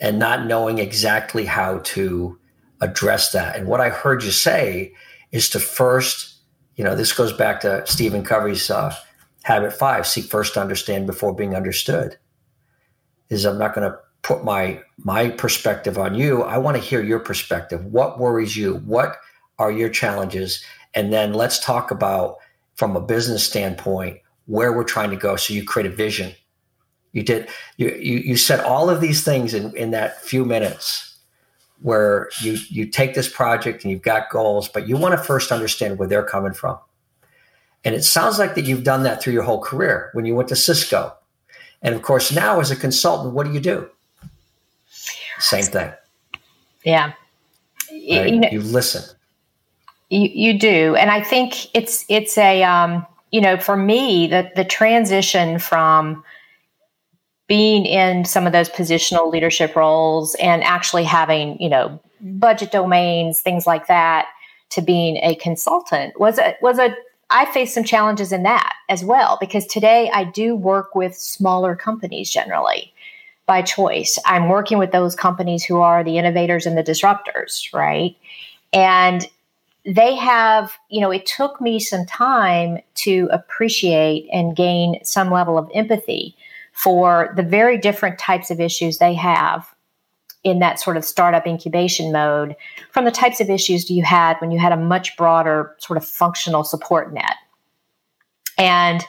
and 0.00 0.18
not 0.18 0.46
knowing 0.46 0.78
exactly 0.78 1.44
how 1.44 1.78
to 1.78 2.38
address 2.80 3.32
that. 3.32 3.56
And 3.56 3.66
what 3.66 3.80
I 3.80 3.88
heard 3.88 4.22
you 4.22 4.30
say 4.30 4.92
is 5.32 5.48
to 5.50 5.60
first, 5.60 6.36
you 6.76 6.84
know, 6.84 6.94
this 6.94 7.12
goes 7.12 7.32
back 7.32 7.60
to 7.60 7.86
Stephen 7.86 8.24
Covey's 8.24 8.70
uh, 8.70 8.94
habit 9.42 9.72
five 9.72 10.06
seek 10.06 10.26
first 10.26 10.54
to 10.54 10.60
understand 10.60 11.06
before 11.06 11.34
being 11.34 11.54
understood. 11.54 12.16
Is 13.28 13.44
I'm 13.44 13.58
not 13.58 13.74
going 13.74 13.90
to 13.90 13.98
put 14.22 14.44
my 14.44 14.80
my 14.98 15.30
perspective 15.30 15.98
on 15.98 16.14
you. 16.14 16.42
I 16.42 16.58
want 16.58 16.76
to 16.76 16.82
hear 16.82 17.02
your 17.02 17.18
perspective. 17.20 17.84
What 17.86 18.18
worries 18.18 18.56
you? 18.56 18.76
What 18.76 19.16
are 19.58 19.70
your 19.70 19.88
challenges? 19.88 20.64
And 20.94 21.12
then 21.12 21.34
let's 21.34 21.58
talk 21.58 21.90
about 21.90 22.36
from 22.74 22.96
a 22.96 23.00
business 23.00 23.44
standpoint 23.44 24.18
where 24.46 24.72
we're 24.72 24.84
trying 24.84 25.10
to 25.10 25.16
go. 25.16 25.36
So 25.36 25.52
you 25.52 25.64
create 25.64 25.90
a 25.90 25.94
vision. 25.94 26.32
You 27.12 27.22
did 27.22 27.48
you 27.76 27.88
you, 27.90 28.18
you 28.18 28.36
said 28.36 28.60
all 28.60 28.90
of 28.90 29.00
these 29.00 29.24
things 29.24 29.54
in, 29.54 29.74
in 29.76 29.90
that 29.92 30.22
few 30.22 30.44
minutes 30.44 31.16
where 31.80 32.28
you 32.40 32.58
you 32.68 32.86
take 32.86 33.14
this 33.14 33.28
project 33.28 33.84
and 33.84 33.90
you've 33.90 34.02
got 34.02 34.30
goals, 34.30 34.68
but 34.68 34.88
you 34.88 34.96
want 34.96 35.18
to 35.18 35.24
first 35.24 35.52
understand 35.52 35.98
where 35.98 36.08
they're 36.08 36.24
coming 36.24 36.52
from. 36.52 36.78
And 37.84 37.94
it 37.94 38.04
sounds 38.04 38.38
like 38.38 38.54
that 38.56 38.64
you've 38.64 38.84
done 38.84 39.04
that 39.04 39.22
through 39.22 39.32
your 39.32 39.44
whole 39.44 39.60
career 39.60 40.10
when 40.12 40.26
you 40.26 40.34
went 40.34 40.48
to 40.48 40.56
Cisco. 40.56 41.14
And 41.82 41.94
of 41.94 42.02
course, 42.02 42.32
now 42.32 42.60
as 42.60 42.70
a 42.70 42.76
consultant, 42.76 43.34
what 43.34 43.46
do 43.46 43.52
you 43.52 43.60
do? 43.60 43.88
Same 45.38 45.64
thing. 45.64 45.92
Yeah. 46.84 47.12
Right? 47.90 48.28
You, 48.28 48.40
know, 48.40 48.48
you, 48.50 48.60
listen. 48.60 49.16
You, 50.10 50.28
you 50.32 50.58
do. 50.58 50.96
And 50.96 51.10
I 51.10 51.22
think 51.22 51.74
it's, 51.74 52.04
it's 52.08 52.36
a, 52.36 52.62
um, 52.64 53.06
you 53.30 53.40
know, 53.40 53.56
for 53.56 53.76
me, 53.76 54.26
the, 54.26 54.50
the 54.56 54.64
transition 54.64 55.58
from 55.58 56.24
being 57.48 57.86
in 57.86 58.24
some 58.26 58.46
of 58.46 58.52
those 58.52 58.68
positional 58.68 59.32
leadership 59.32 59.74
roles 59.74 60.34
and 60.36 60.62
actually 60.62 61.04
having, 61.04 61.60
you 61.60 61.68
know, 61.68 61.98
budget 62.20 62.70
domains, 62.70 63.40
things 63.40 63.66
like 63.66 63.86
that, 63.86 64.28
to 64.70 64.82
being 64.82 65.16
a 65.22 65.34
consultant 65.36 66.18
was 66.20 66.38
a, 66.38 66.54
was 66.60 66.78
a, 66.78 66.94
I 67.30 67.46
faced 67.52 67.74
some 67.74 67.84
challenges 67.84 68.32
in 68.32 68.42
that 68.42 68.74
as 68.90 69.02
well 69.02 69.38
because 69.40 69.66
today 69.66 70.10
I 70.12 70.24
do 70.24 70.54
work 70.54 70.94
with 70.94 71.16
smaller 71.16 71.74
companies 71.74 72.30
generally 72.30 72.92
by 73.46 73.62
choice. 73.62 74.18
I'm 74.26 74.50
working 74.50 74.76
with 74.76 74.92
those 74.92 75.14
companies 75.14 75.64
who 75.64 75.80
are 75.80 76.04
the 76.04 76.18
innovators 76.18 76.66
and 76.66 76.76
the 76.76 76.82
disruptors, 76.82 77.72
right? 77.72 78.14
And 78.74 79.26
they 79.86 80.14
have, 80.16 80.74
you 80.90 81.00
know, 81.00 81.10
it 81.10 81.24
took 81.24 81.62
me 81.62 81.80
some 81.80 82.04
time 82.04 82.78
to 82.96 83.26
appreciate 83.32 84.28
and 84.30 84.54
gain 84.54 85.02
some 85.02 85.30
level 85.30 85.56
of 85.56 85.70
empathy 85.72 86.36
for 86.78 87.32
the 87.34 87.42
very 87.42 87.76
different 87.76 88.20
types 88.20 88.52
of 88.52 88.60
issues 88.60 88.98
they 88.98 89.12
have 89.12 89.74
in 90.44 90.60
that 90.60 90.78
sort 90.78 90.96
of 90.96 91.04
startup 91.04 91.44
incubation 91.44 92.12
mode 92.12 92.54
from 92.92 93.04
the 93.04 93.10
types 93.10 93.40
of 93.40 93.50
issues 93.50 93.90
you 93.90 94.04
had 94.04 94.36
when 94.38 94.52
you 94.52 94.60
had 94.60 94.70
a 94.70 94.76
much 94.76 95.16
broader 95.16 95.74
sort 95.78 95.96
of 95.96 96.04
functional 96.04 96.62
support 96.62 97.12
net. 97.12 97.34
And, 98.56 99.02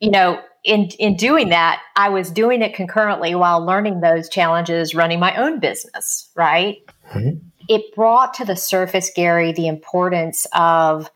you 0.00 0.10
know, 0.10 0.40
in 0.64 0.88
in 0.98 1.16
doing 1.16 1.50
that, 1.50 1.82
I 1.96 2.08
was 2.08 2.30
doing 2.30 2.62
it 2.62 2.74
concurrently 2.74 3.34
while 3.34 3.62
learning 3.62 4.00
those 4.00 4.30
challenges, 4.30 4.94
running 4.94 5.20
my 5.20 5.36
own 5.36 5.60
business. 5.60 6.30
Right. 6.34 6.78
Mm-hmm. 7.12 7.46
It 7.68 7.94
brought 7.94 8.32
to 8.34 8.46
the 8.46 8.56
surface, 8.56 9.10
Gary, 9.14 9.52
the 9.52 9.68
importance 9.68 10.46
of 10.54 11.10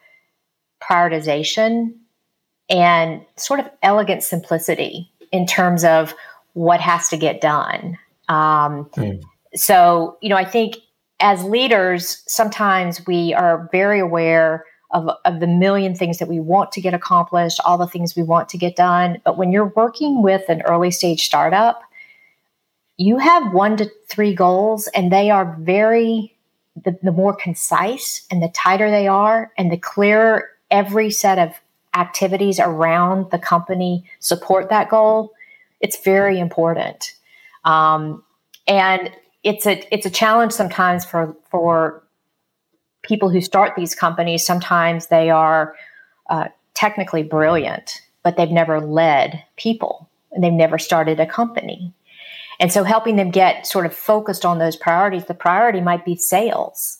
prioritization 0.82 1.94
and 2.68 3.22
sort 3.36 3.60
of 3.60 3.70
elegant 3.82 4.22
simplicity 4.22 5.09
in 5.32 5.46
terms 5.46 5.84
of 5.84 6.14
what 6.54 6.80
has 6.80 7.08
to 7.08 7.16
get 7.16 7.40
done. 7.40 7.96
Um, 8.28 8.90
mm. 8.96 9.20
So, 9.54 10.16
you 10.20 10.28
know, 10.28 10.36
I 10.36 10.44
think 10.44 10.76
as 11.20 11.42
leaders, 11.44 12.22
sometimes 12.26 13.06
we 13.06 13.34
are 13.34 13.68
very 13.72 14.00
aware 14.00 14.64
of, 14.92 15.08
of 15.24 15.40
the 15.40 15.46
million 15.46 15.94
things 15.94 16.18
that 16.18 16.28
we 16.28 16.40
want 16.40 16.72
to 16.72 16.80
get 16.80 16.94
accomplished, 16.94 17.60
all 17.64 17.78
the 17.78 17.86
things 17.86 18.16
we 18.16 18.22
want 18.22 18.48
to 18.48 18.58
get 18.58 18.74
done. 18.74 19.20
But 19.24 19.38
when 19.38 19.52
you're 19.52 19.72
working 19.76 20.22
with 20.22 20.48
an 20.48 20.62
early 20.62 20.90
stage 20.90 21.24
startup, 21.26 21.82
you 22.96 23.18
have 23.18 23.52
one 23.52 23.76
to 23.78 23.90
three 24.08 24.34
goals, 24.34 24.88
and 24.88 25.10
they 25.10 25.30
are 25.30 25.56
very, 25.60 26.36
the, 26.84 26.98
the 27.02 27.12
more 27.12 27.34
concise 27.34 28.26
and 28.30 28.42
the 28.42 28.48
tighter 28.48 28.90
they 28.90 29.06
are, 29.06 29.52
and 29.56 29.70
the 29.70 29.78
clearer 29.78 30.48
every 30.70 31.10
set 31.10 31.38
of 31.38 31.54
activities 31.94 32.60
around 32.60 33.30
the 33.30 33.38
company 33.38 34.04
support 34.20 34.68
that 34.70 34.88
goal, 34.88 35.32
it's 35.80 36.02
very 36.02 36.38
important. 36.38 37.14
Um, 37.64 38.22
and 38.66 39.10
it's 39.42 39.66
a 39.66 39.82
it's 39.92 40.06
a 40.06 40.10
challenge 40.10 40.52
sometimes 40.52 41.04
for 41.04 41.36
for 41.50 42.02
people 43.02 43.30
who 43.30 43.40
start 43.40 43.74
these 43.76 43.94
companies, 43.94 44.44
sometimes 44.44 45.06
they 45.06 45.30
are 45.30 45.74
uh, 46.28 46.48
technically 46.74 47.22
brilliant, 47.22 48.02
but 48.22 48.36
they've 48.36 48.50
never 48.50 48.80
led 48.80 49.42
people 49.56 50.08
and 50.32 50.44
they've 50.44 50.52
never 50.52 50.78
started 50.78 51.18
a 51.18 51.26
company. 51.26 51.92
And 52.60 52.70
so 52.70 52.84
helping 52.84 53.16
them 53.16 53.30
get 53.30 53.66
sort 53.66 53.86
of 53.86 53.94
focused 53.94 54.44
on 54.44 54.58
those 54.58 54.76
priorities, 54.76 55.24
the 55.24 55.34
priority 55.34 55.80
might 55.80 56.04
be 56.04 56.14
sales. 56.14 56.98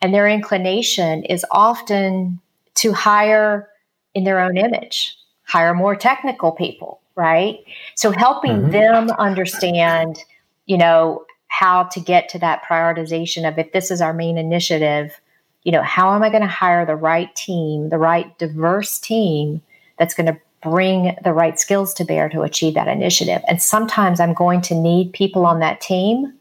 And 0.00 0.14
their 0.14 0.28
inclination 0.28 1.24
is 1.24 1.44
often 1.50 2.40
to 2.74 2.92
hire 2.92 3.68
in 4.14 4.24
their 4.24 4.40
own 4.40 4.56
image, 4.56 5.16
hire 5.44 5.74
more 5.74 5.96
technical 5.96 6.52
people, 6.52 7.00
right? 7.14 7.58
So 7.96 8.10
helping 8.10 8.52
mm-hmm. 8.52 8.70
them 8.70 9.10
understand, 9.18 10.18
you 10.66 10.78
know, 10.78 11.24
how 11.48 11.84
to 11.84 12.00
get 12.00 12.28
to 12.30 12.38
that 12.38 12.62
prioritization 12.64 13.46
of 13.46 13.58
if 13.58 13.72
this 13.72 13.90
is 13.90 14.00
our 14.00 14.14
main 14.14 14.38
initiative, 14.38 15.20
you 15.64 15.72
know, 15.72 15.82
how 15.82 16.14
am 16.14 16.22
I 16.22 16.30
going 16.30 16.42
to 16.42 16.48
hire 16.48 16.86
the 16.86 16.96
right 16.96 17.34
team, 17.36 17.90
the 17.90 17.98
right 17.98 18.36
diverse 18.38 18.98
team 18.98 19.60
that's 19.98 20.14
going 20.14 20.26
to 20.26 20.40
bring 20.62 21.14
the 21.22 21.32
right 21.32 21.58
skills 21.58 21.92
to 21.94 22.04
bear 22.04 22.28
to 22.30 22.42
achieve 22.42 22.74
that 22.74 22.88
initiative? 22.88 23.42
And 23.46 23.60
sometimes 23.60 24.18
I'm 24.18 24.34
going 24.34 24.62
to 24.62 24.74
need 24.74 25.12
people 25.12 25.44
on 25.44 25.60
that 25.60 25.80
team 25.80 26.32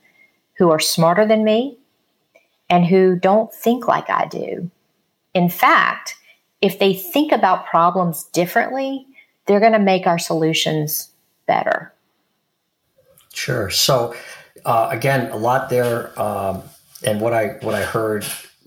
who 0.58 0.72
are 0.72 0.80
smarter 0.80 1.26
than 1.26 1.44
me 1.44 1.78
and 2.70 2.86
who 2.86 3.18
don't 3.18 3.54
think 3.54 3.88
like 3.88 4.10
I 4.10 4.28
do. 4.28 4.72
In 5.34 5.50
fact, 5.50 6.16
if 6.62 6.80
they 6.80 6.94
think 6.94 7.32
about 7.32 7.66
problems 7.66 8.26
differently, 8.26 9.06
they're 9.46 9.60
going 9.60 9.72
to 9.74 9.80
make 9.80 10.08
our 10.08 10.20
solutions 10.20 11.10
better. 11.48 11.92
Sure. 13.34 13.70
So, 13.70 14.16
uh, 14.66 14.90
again, 14.92 15.32
a 15.32 15.38
lot 15.38 15.70
there, 15.70 16.18
um, 16.22 16.64
and 17.04 17.20
what 17.20 17.34
I 17.34 17.58
what 17.62 17.74
I 17.76 17.84
heard 17.84 18.26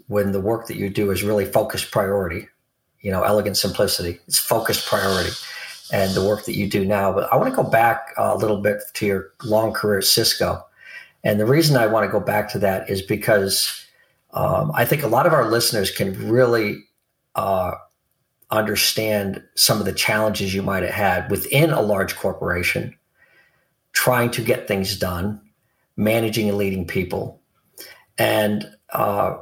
when 0.09 0.33
the 0.33 0.41
work 0.41 0.67
that 0.67 0.77
you 0.77 0.91
do 0.91 1.11
is 1.11 1.23
really 1.23 1.45
focused 1.45 1.91
priority. 1.91 2.49
you 3.05 3.11
know, 3.11 3.23
elegant 3.23 3.57
simplicity. 3.57 4.19
It's 4.27 4.39
focused 4.39 4.87
priority 4.89 5.31
and 5.93 6.15
the 6.15 6.27
work 6.27 6.47
that 6.47 6.57
you 6.57 6.69
do 6.69 6.87
now. 6.87 7.13
But 7.13 7.31
I 7.31 7.37
want 7.37 7.51
to 7.51 7.55
go 7.55 7.69
back 7.69 8.15
a 8.17 8.35
little 8.35 8.57
bit 8.57 8.81
to 8.95 9.07
your 9.07 9.33
long 9.45 9.75
career 9.75 9.99
at 9.99 10.05
Cisco. 10.05 10.65
And 11.23 11.39
the 11.39 11.45
reason 11.45 11.77
I 11.77 11.87
want 11.87 12.07
to 12.07 12.11
go 12.11 12.19
back 12.19 12.51
to 12.53 12.59
that 12.61 12.89
is 12.89 13.03
because 13.03 13.87
um, 14.33 14.73
I 14.75 14.87
think 14.87 15.03
a 15.03 15.07
lot 15.07 15.27
of 15.27 15.35
our 15.35 15.51
listeners 15.51 15.91
can 15.91 16.15
really 16.31 16.83
uh, 17.35 17.73
understand 18.51 19.43
some 19.55 19.79
of 19.79 19.87
the 19.87 19.93
challenges 19.93 20.55
you 20.55 20.63
might 20.63 20.83
have 20.83 20.95
had 20.95 21.31
within 21.31 21.71
a 21.71 21.83
large 21.83 22.17
corporation, 22.17 22.97
trying 23.93 24.31
to 24.31 24.43
get 24.43 24.69
things 24.69 24.97
done, 24.97 25.41
managing 25.97 26.49
and 26.49 26.59
leading 26.59 26.87
people. 26.87 27.41
And 28.19 28.69
uh, 28.91 29.37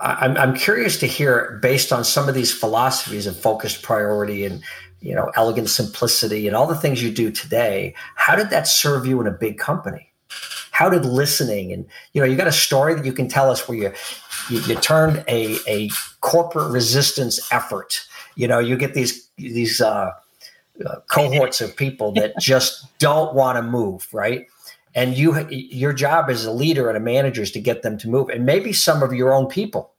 I'm, 0.00 0.36
I'm 0.36 0.54
curious 0.54 0.98
to 1.00 1.06
hear, 1.06 1.58
based 1.62 1.92
on 1.92 2.04
some 2.04 2.28
of 2.28 2.34
these 2.34 2.52
philosophies 2.52 3.26
of 3.26 3.38
focused 3.38 3.82
priority 3.82 4.44
and 4.44 4.62
you 5.00 5.14
know 5.14 5.30
elegant 5.34 5.68
simplicity 5.68 6.46
and 6.46 6.56
all 6.56 6.66
the 6.66 6.74
things 6.74 7.02
you 7.02 7.10
do 7.10 7.30
today, 7.30 7.94
how 8.14 8.36
did 8.36 8.50
that 8.50 8.66
serve 8.66 9.06
you 9.06 9.20
in 9.20 9.26
a 9.26 9.32
big 9.32 9.58
company? 9.58 10.12
How 10.76 10.90
did 10.90 11.04
listening 11.04 11.72
and 11.72 11.86
you 12.12 12.20
know 12.20 12.26
you 12.26 12.36
got 12.36 12.46
a 12.46 12.52
story 12.52 12.94
that 12.94 13.04
you 13.04 13.12
can 13.12 13.28
tell 13.28 13.50
us 13.50 13.66
where 13.66 13.78
you 13.78 13.92
you, 14.50 14.60
you 14.60 14.74
turned 14.76 15.24
a 15.28 15.58
a 15.66 15.88
corporate 16.20 16.70
resistance 16.70 17.40
effort. 17.50 18.06
You 18.34 18.46
know 18.48 18.58
you 18.58 18.76
get 18.76 18.94
these 18.94 19.28
these 19.36 19.80
uh, 19.80 20.10
uh, 20.84 20.96
cohorts 21.10 21.60
of 21.60 21.74
people 21.76 22.12
that 22.12 22.34
just 22.40 22.98
don't 22.98 23.34
want 23.34 23.56
to 23.56 23.62
move, 23.62 24.06
right? 24.12 24.46
and 24.96 25.16
you 25.16 25.46
your 25.50 25.92
job 25.92 26.28
as 26.28 26.44
a 26.44 26.50
leader 26.50 26.88
and 26.88 26.96
a 26.96 27.00
manager 27.00 27.42
is 27.42 27.52
to 27.52 27.60
get 27.60 27.82
them 27.82 27.96
to 27.98 28.08
move 28.08 28.28
and 28.30 28.44
maybe 28.44 28.72
some 28.72 29.02
of 29.02 29.12
your 29.12 29.32
own 29.32 29.46
people 29.46 29.92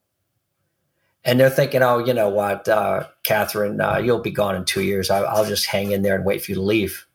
and 1.24 1.39
they're 1.39 1.50
thinking 1.50 1.81
oh 1.81 2.00
you 2.00 2.13
know 2.13 2.27
what 2.27 2.67
uh, 2.67 3.05
Kathryn 3.24 3.79
uh, 3.79 4.00
you'll 4.00 4.19
be 4.19 4.31
gone 4.31 4.55
in 4.55 4.65
two 4.65 4.81
years 4.81 5.10
I, 5.10 5.19
i'll 5.19 5.46
just 5.46 5.67
hang 5.67 5.91
in 5.91 6.01
there 6.01 6.15
and 6.15 6.25
wait 6.25 6.43
for 6.43 6.51
you 6.51 6.55
to 6.55 6.62
leave 6.62 7.05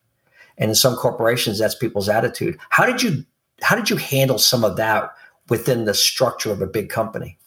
and 0.57 0.69
in 0.71 0.75
some 0.75 0.95
corporations 0.95 1.59
that's 1.59 1.75
people's 1.75 2.09
attitude 2.09 2.57
how 2.69 2.85
did 2.85 3.03
you 3.03 3.25
how 3.63 3.75
did 3.75 3.89
you 3.89 3.97
handle 3.97 4.37
some 4.37 4.63
of 4.63 4.75
that 4.77 5.11
within 5.49 5.85
the 5.85 5.93
structure 5.93 6.51
of 6.51 6.61
a 6.61 6.67
big 6.67 6.89
company 6.89 7.37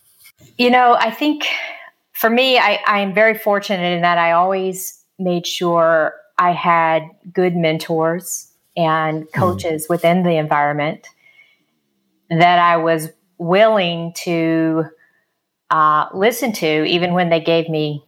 you 0.58 0.70
know 0.70 0.96
i 0.98 1.10
think 1.10 1.46
for 2.12 2.30
me 2.30 2.58
i, 2.58 2.78
I 2.86 3.00
am 3.00 3.14
very 3.14 3.36
fortunate 3.36 3.94
in 3.94 4.02
that 4.02 4.18
i 4.18 4.32
always 4.32 5.02
made 5.18 5.46
sure 5.46 6.14
i 6.38 6.52
had 6.52 7.02
good 7.32 7.56
mentors 7.56 8.52
and 8.76 9.22
hmm. 9.22 9.40
coaches 9.40 9.86
mm. 9.86 9.90
within 9.90 10.22
the 10.22 10.36
environment 10.36 11.06
that 12.30 12.58
I 12.58 12.76
was 12.76 13.08
willing 13.38 14.12
to 14.24 14.84
uh, 15.70 16.06
listen 16.14 16.52
to, 16.52 16.84
even 16.84 17.12
when 17.12 17.28
they 17.28 17.40
gave 17.40 17.68
me 17.68 18.04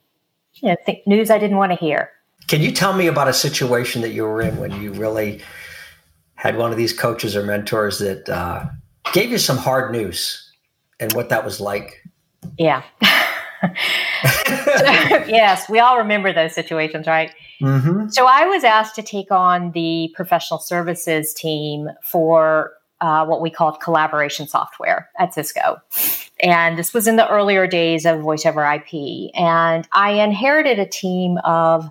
you 0.55 0.71
know, 0.71 0.77
th- 0.87 1.03
news 1.07 1.31
I 1.31 1.39
didn't 1.39 1.57
want 1.57 1.73
to 1.73 1.79
hear. 1.79 2.11
Can 2.49 2.63
you 2.63 2.73
tell 2.73 2.95
me 2.95 3.07
about 3.07 3.29
a 3.29 3.33
situation 3.33 4.03
that 4.03 4.11
you 4.11 4.23
were 4.23 4.41
in 4.41 4.57
when 4.57 4.81
you 4.83 4.93
really 4.93 5.41
had 6.39 6.57
one 6.57 6.71
of 6.71 6.77
these 6.77 6.93
coaches 6.93 7.35
or 7.35 7.43
mentors 7.43 7.99
that 7.99 8.29
uh, 8.29 8.65
gave 9.13 9.33
you 9.33 9.39
some 9.39 9.57
hard 9.57 9.91
news 9.91 10.49
and 11.01 11.13
what 11.13 11.31
that 11.31 11.45
was 11.45 11.61
like? 11.61 12.01
Yeah. 12.57 12.85
yes, 15.27 15.69
we 15.69 15.81
all 15.81 15.99
remember 15.99 16.33
those 16.33 16.55
situations, 16.55 17.09
right? 17.09 17.35
Mm-hmm. 17.61 18.11
So 18.11 18.27
I 18.29 18.47
was 18.47 18.63
asked 18.63 18.95
to 18.95 19.03
take 19.03 19.33
on 19.33 19.73
the 19.73 20.13
professional 20.15 20.61
services 20.61 21.35
team 21.35 21.89
for 22.05 22.73
uh, 23.01 23.27
what 23.27 23.41
we 23.41 23.51
called 23.51 23.81
collaboration 23.81 24.47
software 24.47 25.11
at 25.19 25.35
Cisco. 25.35 25.83
And 26.41 26.79
this 26.79 26.95
was 26.95 27.09
in 27.09 27.17
the 27.17 27.29
earlier 27.29 27.67
days 27.67 28.07
of 28.07 28.21
voice 28.21 28.47
over 28.47 28.65
IP. 28.65 29.33
And 29.35 29.89
I 29.91 30.13
inherited 30.13 30.79
a 30.79 30.87
team 30.87 31.39
of 31.39 31.91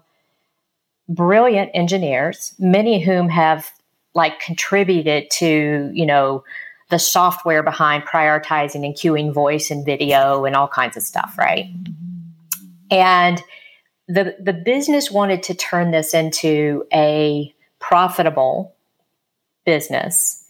brilliant 1.09 1.71
engineers, 1.73 2.55
many 2.57 2.95
of 2.95 3.03
whom 3.03 3.27
have 3.27 3.69
like 4.17 4.39
contributed 4.41 5.29
to, 5.29 5.89
you 5.93 6.05
know, 6.05 6.43
the 6.89 6.99
software 6.99 7.63
behind 7.63 8.03
prioritizing 8.03 8.83
and 8.85 8.95
queuing 8.95 9.31
voice 9.33 9.69
and 9.71 9.85
video 9.85 10.43
and 10.43 10.55
all 10.55 10.67
kinds 10.67 10.97
of 10.97 11.03
stuff, 11.03 11.35
right? 11.37 11.67
And 12.89 13.41
the 14.07 14.35
the 14.41 14.53
business 14.53 15.11
wanted 15.11 15.43
to 15.43 15.53
turn 15.53 15.91
this 15.91 16.13
into 16.13 16.85
a 16.91 17.53
profitable 17.79 18.75
business, 19.65 20.43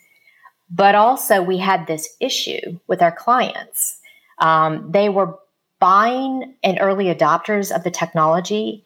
but 0.69 0.95
also 0.95 1.41
we 1.41 1.57
had 1.57 1.87
this 1.87 2.07
issue 2.19 2.79
with 2.87 3.01
our 3.01 3.11
clients. 3.11 3.99
Um, 4.39 4.91
they 4.91 5.09
were 5.09 5.37
buying 5.79 6.55
and 6.63 6.77
early 6.79 7.05
adopters 7.05 7.75
of 7.75 7.83
the 7.83 7.91
technology, 7.91 8.85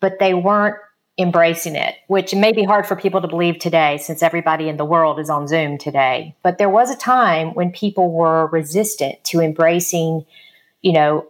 but 0.00 0.18
they 0.18 0.34
weren't 0.34 0.76
embracing 1.18 1.74
it, 1.74 1.96
which 2.06 2.34
may 2.34 2.52
be 2.52 2.62
hard 2.62 2.86
for 2.86 2.94
people 2.94 3.20
to 3.20 3.28
believe 3.28 3.58
today 3.58 3.98
since 3.98 4.22
everybody 4.22 4.68
in 4.68 4.76
the 4.76 4.84
world 4.84 5.18
is 5.18 5.28
on 5.28 5.48
Zoom 5.48 5.76
today. 5.76 6.34
But 6.42 6.58
there 6.58 6.70
was 6.70 6.90
a 6.90 6.96
time 6.96 7.54
when 7.54 7.72
people 7.72 8.12
were 8.12 8.46
resistant 8.46 9.22
to 9.24 9.40
embracing, 9.40 10.24
you 10.80 10.92
know, 10.92 11.26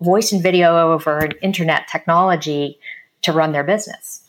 voice 0.00 0.32
and 0.32 0.42
video 0.42 0.92
over 0.92 1.18
an 1.18 1.32
internet 1.42 1.86
technology 1.88 2.78
to 3.22 3.32
run 3.32 3.52
their 3.52 3.64
business. 3.64 4.22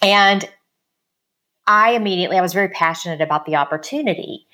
And 0.00 0.48
I 1.66 1.92
immediately, 1.92 2.38
I 2.38 2.42
was 2.42 2.54
very 2.54 2.68
passionate 2.68 3.20
about 3.20 3.44
the 3.44 3.56
opportunity. 3.56 4.46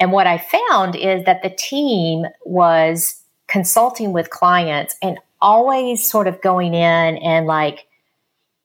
And 0.00 0.10
what 0.10 0.26
I 0.26 0.38
found 0.38 0.96
is 0.96 1.24
that 1.24 1.42
the 1.42 1.50
team 1.50 2.26
was 2.44 3.20
consulting 3.46 4.12
with 4.12 4.30
clients 4.30 4.96
and 5.02 5.18
always 5.40 6.08
sort 6.08 6.26
of 6.26 6.40
going 6.40 6.74
in 6.74 7.16
and 7.18 7.46
like 7.46 7.87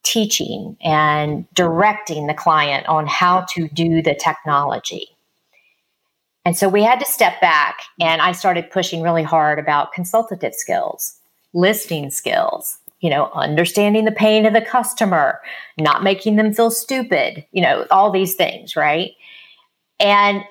teaching 0.03 0.77
and 0.81 1.45
directing 1.53 2.27
the 2.27 2.33
client 2.33 2.87
on 2.87 3.07
how 3.07 3.45
to 3.53 3.67
do 3.69 4.01
the 4.01 4.15
technology. 4.15 5.07
And 6.45 6.57
so 6.57 6.67
we 6.67 6.83
had 6.83 6.99
to 6.99 7.05
step 7.05 7.39
back 7.39 7.79
and 8.01 8.21
I 8.21 8.33
started 8.33 8.69
pushing 8.69 9.01
really 9.01 9.23
hard 9.23 9.59
about 9.59 9.93
consultative 9.93 10.53
skills, 10.53 11.17
listening 11.53 12.11
skills, 12.11 12.77
you 12.99 13.09
know, 13.09 13.29
understanding 13.33 14.05
the 14.05 14.11
pain 14.11 14.45
of 14.45 14.53
the 14.53 14.61
customer, 14.61 15.39
not 15.77 16.03
making 16.03 16.35
them 16.35 16.53
feel 16.53 16.69
stupid, 16.69 17.45
you 17.51 17.61
know, 17.61 17.85
all 17.91 18.11
these 18.11 18.35
things, 18.35 18.75
right? 18.75 19.11
And 19.99 20.43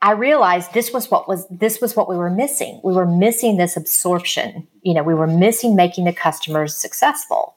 I 0.00 0.12
realized 0.12 0.72
this 0.72 0.92
was 0.92 1.10
what 1.10 1.28
was 1.28 1.46
this 1.48 1.80
was 1.80 1.96
what 1.96 2.08
we 2.08 2.16
were 2.16 2.30
missing. 2.30 2.80
We 2.84 2.92
were 2.92 3.06
missing 3.06 3.56
this 3.56 3.76
absorption. 3.76 4.66
You 4.82 4.94
know, 4.94 5.02
we 5.02 5.14
were 5.14 5.26
missing 5.26 5.74
making 5.74 6.04
the 6.04 6.12
customers 6.12 6.76
successful. 6.76 7.55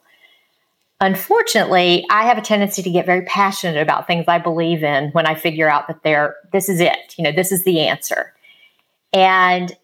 Unfortunately, 1.01 2.05
I 2.09 2.25
have 2.25 2.38
a 2.38 2.41
tendency 2.41 2.83
to 2.83 2.89
get 2.89 3.05
very 3.05 3.21
passionate 3.21 3.81
about 3.81 4.05
things 4.05 4.25
I 4.27 4.38
believe 4.38 4.83
in 4.83 5.12
when 5.12 5.25
I 5.25 5.33
figure 5.33 5.69
out 5.69 5.88
that 5.88 6.03
they're 6.03 6.35
this 6.51 6.67
is 6.67 6.81
it, 6.81 7.15
you 7.17 7.23
know, 7.23 7.31
this 7.31 7.53
is 7.53 7.63
the 7.63 7.79
answer. 7.79 8.33
And 9.13 9.75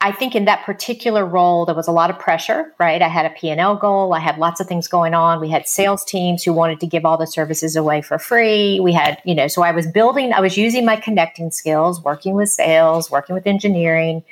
I 0.00 0.10
think 0.10 0.34
in 0.34 0.44
that 0.44 0.64
particular 0.64 1.24
role 1.24 1.64
there 1.64 1.76
was 1.76 1.86
a 1.86 1.92
lot 1.92 2.10
of 2.10 2.18
pressure, 2.18 2.74
right? 2.78 3.00
I 3.00 3.08
had 3.08 3.24
a 3.24 3.30
P&L 3.30 3.76
goal, 3.76 4.14
I 4.14 4.18
had 4.18 4.36
lots 4.36 4.60
of 4.60 4.66
things 4.66 4.88
going 4.88 5.14
on. 5.14 5.40
We 5.40 5.48
had 5.48 5.68
sales 5.68 6.04
teams 6.04 6.42
who 6.42 6.52
wanted 6.52 6.80
to 6.80 6.86
give 6.86 7.04
all 7.04 7.16
the 7.16 7.26
services 7.26 7.76
away 7.76 8.02
for 8.02 8.18
free. 8.18 8.80
We 8.80 8.92
had, 8.92 9.22
you 9.24 9.34
know, 9.34 9.46
so 9.46 9.62
I 9.62 9.70
was 9.70 9.86
building, 9.86 10.32
I 10.32 10.40
was 10.40 10.56
using 10.56 10.84
my 10.84 10.96
connecting 10.96 11.52
skills, 11.52 12.02
working 12.02 12.34
with 12.34 12.50
sales, 12.50 13.12
working 13.12 13.34
with 13.34 13.46
engineering. 13.46 14.24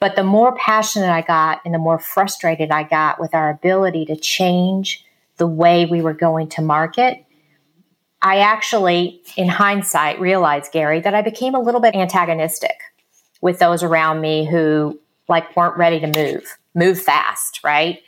But 0.00 0.16
the 0.16 0.22
more 0.22 0.54
passionate 0.56 1.10
I 1.10 1.22
got 1.22 1.62
and 1.64 1.72
the 1.72 1.78
more 1.78 1.98
frustrated 1.98 2.70
I 2.70 2.82
got 2.82 3.18
with 3.18 3.34
our 3.34 3.48
ability 3.48 4.04
to 4.06 4.16
change 4.16 5.04
the 5.36 5.46
way 5.46 5.86
we 5.86 6.00
were 6.00 6.14
going 6.14 6.48
to 6.50 6.62
market, 6.62 7.24
I 8.22 8.38
actually, 8.38 9.20
in 9.36 9.48
hindsight, 9.48 10.18
realized, 10.18 10.72
Gary, 10.72 11.00
that 11.00 11.14
I 11.14 11.22
became 11.22 11.54
a 11.54 11.60
little 11.60 11.80
bit 11.80 11.94
antagonistic 11.94 12.76
with 13.40 13.58
those 13.58 13.82
around 13.82 14.20
me 14.20 14.46
who 14.46 14.98
like 15.28 15.54
weren't 15.56 15.76
ready 15.76 16.00
to 16.00 16.06
move, 16.06 16.56
move 16.74 17.00
fast, 17.00 17.60
right? 17.62 18.00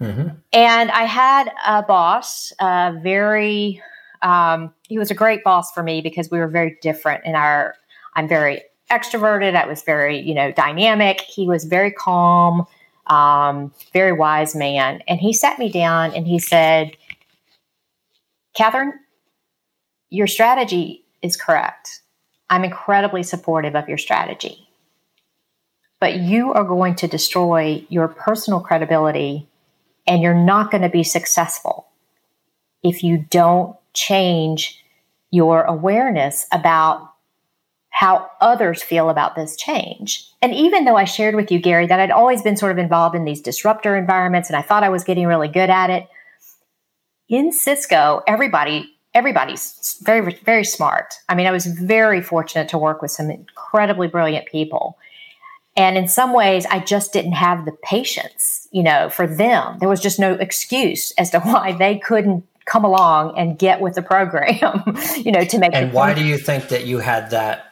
Mm-hmm. 0.00 0.28
And 0.52 0.90
I 0.90 1.02
had 1.04 1.52
a 1.66 1.82
boss, 1.82 2.52
a 2.60 2.94
very, 3.02 3.82
um, 4.22 4.72
he 4.88 4.98
was 4.98 5.10
a 5.10 5.14
great 5.14 5.42
boss 5.44 5.72
for 5.72 5.82
me 5.82 6.00
because 6.00 6.30
we 6.30 6.38
were 6.38 6.48
very 6.48 6.78
different 6.80 7.24
in 7.24 7.34
our, 7.34 7.74
I'm 8.14 8.28
very 8.28 8.62
extroverted. 8.90 9.54
I 9.54 9.66
was 9.66 9.82
very, 9.82 10.18
you 10.20 10.34
know, 10.34 10.52
dynamic. 10.52 11.20
He 11.20 11.46
was 11.46 11.64
very 11.64 11.90
calm, 11.90 12.66
um, 13.06 13.72
very 13.92 14.12
wise 14.12 14.54
man. 14.54 15.02
And 15.08 15.20
he 15.20 15.32
sat 15.32 15.58
me 15.58 15.70
down 15.70 16.14
and 16.14 16.26
he 16.26 16.38
said, 16.38 16.96
Kathryn, 18.58 18.92
your 20.10 20.26
strategy 20.26 21.04
is 21.22 21.36
correct. 21.36 22.02
I'm 22.48 22.64
incredibly 22.64 23.22
supportive 23.22 23.76
of 23.76 23.88
your 23.88 23.98
strategy. 23.98 24.68
But 26.00 26.16
you 26.16 26.52
are 26.52 26.64
going 26.64 26.96
to 26.96 27.08
destroy 27.08 27.84
your 27.88 28.08
personal 28.08 28.60
credibility 28.60 29.48
and 30.06 30.22
you're 30.22 30.34
not 30.34 30.70
going 30.70 30.82
to 30.82 30.88
be 30.88 31.04
successful 31.04 31.86
if 32.82 33.04
you 33.04 33.26
don't 33.30 33.76
change 33.92 34.82
your 35.30 35.62
awareness 35.62 36.46
about 36.52 37.09
how 37.90 38.30
others 38.40 38.82
feel 38.82 39.10
about 39.10 39.34
this 39.34 39.56
change. 39.56 40.26
And 40.40 40.54
even 40.54 40.84
though 40.84 40.96
I 40.96 41.04
shared 41.04 41.34
with 41.34 41.50
you, 41.50 41.58
Gary, 41.58 41.86
that 41.86 42.00
I'd 42.00 42.10
always 42.10 42.40
been 42.40 42.56
sort 42.56 42.72
of 42.72 42.78
involved 42.78 43.14
in 43.14 43.24
these 43.24 43.40
disruptor 43.40 43.96
environments 43.96 44.48
and 44.48 44.56
I 44.56 44.62
thought 44.62 44.84
I 44.84 44.88
was 44.88 45.04
getting 45.04 45.26
really 45.26 45.48
good 45.48 45.70
at 45.70 45.90
it, 45.90 46.08
in 47.28 47.52
Cisco, 47.52 48.22
everybody 48.26 48.96
everybody's 49.12 49.98
very 50.02 50.38
very 50.44 50.64
smart. 50.64 51.14
I 51.28 51.34
mean, 51.34 51.46
I 51.46 51.50
was 51.50 51.66
very 51.66 52.22
fortunate 52.22 52.68
to 52.68 52.78
work 52.78 53.02
with 53.02 53.10
some 53.10 53.30
incredibly 53.30 54.08
brilliant 54.08 54.46
people. 54.46 54.98
And 55.76 55.96
in 55.96 56.08
some 56.08 56.32
ways, 56.32 56.66
I 56.66 56.80
just 56.80 57.12
didn't 57.12 57.32
have 57.32 57.64
the 57.64 57.72
patience, 57.82 58.68
you 58.72 58.82
know, 58.82 59.08
for 59.08 59.26
them. 59.26 59.78
There 59.78 59.88
was 59.88 60.00
just 60.00 60.18
no 60.18 60.34
excuse 60.34 61.12
as 61.12 61.30
to 61.30 61.40
why 61.44 61.72
they 61.72 61.98
couldn't 61.98 62.44
come 62.66 62.84
along 62.84 63.36
and 63.36 63.58
get 63.58 63.80
with 63.80 63.94
the 63.94 64.02
program, 64.02 64.96
you 65.16 65.32
know, 65.32 65.44
to 65.44 65.58
make. 65.58 65.72
It 65.72 65.76
And 65.76 65.92
why 65.92 66.14
do 66.14 66.24
you 66.24 66.38
think 66.38 66.68
that 66.68 66.86
you 66.86 66.98
had 66.98 67.30
that 67.30 67.69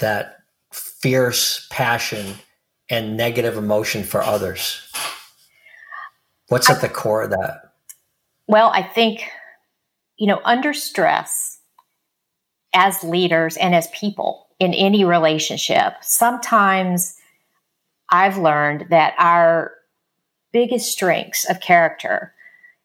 that 0.00 0.38
fierce 0.72 1.66
passion 1.70 2.34
and 2.90 3.16
negative 3.16 3.56
emotion 3.56 4.04
for 4.04 4.22
others? 4.22 4.90
What's 6.48 6.70
at 6.70 6.80
the 6.80 6.88
core 6.88 7.22
of 7.22 7.30
that? 7.30 7.72
Well, 8.46 8.70
I 8.72 8.82
think, 8.82 9.28
you 10.16 10.26
know, 10.26 10.40
under 10.44 10.72
stress 10.72 11.58
as 12.72 13.02
leaders 13.02 13.56
and 13.56 13.74
as 13.74 13.88
people 13.88 14.46
in 14.60 14.72
any 14.74 15.04
relationship, 15.04 15.94
sometimes 16.02 17.16
I've 18.10 18.38
learned 18.38 18.86
that 18.90 19.14
our 19.18 19.72
biggest 20.52 20.92
strengths 20.92 21.48
of 21.50 21.60
character, 21.60 22.32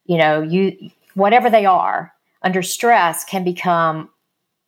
you 0.05 0.17
know, 0.17 0.41
you 0.41 0.89
whatever 1.13 1.49
they 1.49 1.65
are, 1.65 2.13
under 2.41 2.63
stress 2.63 3.23
can 3.23 3.43
become 3.43 4.09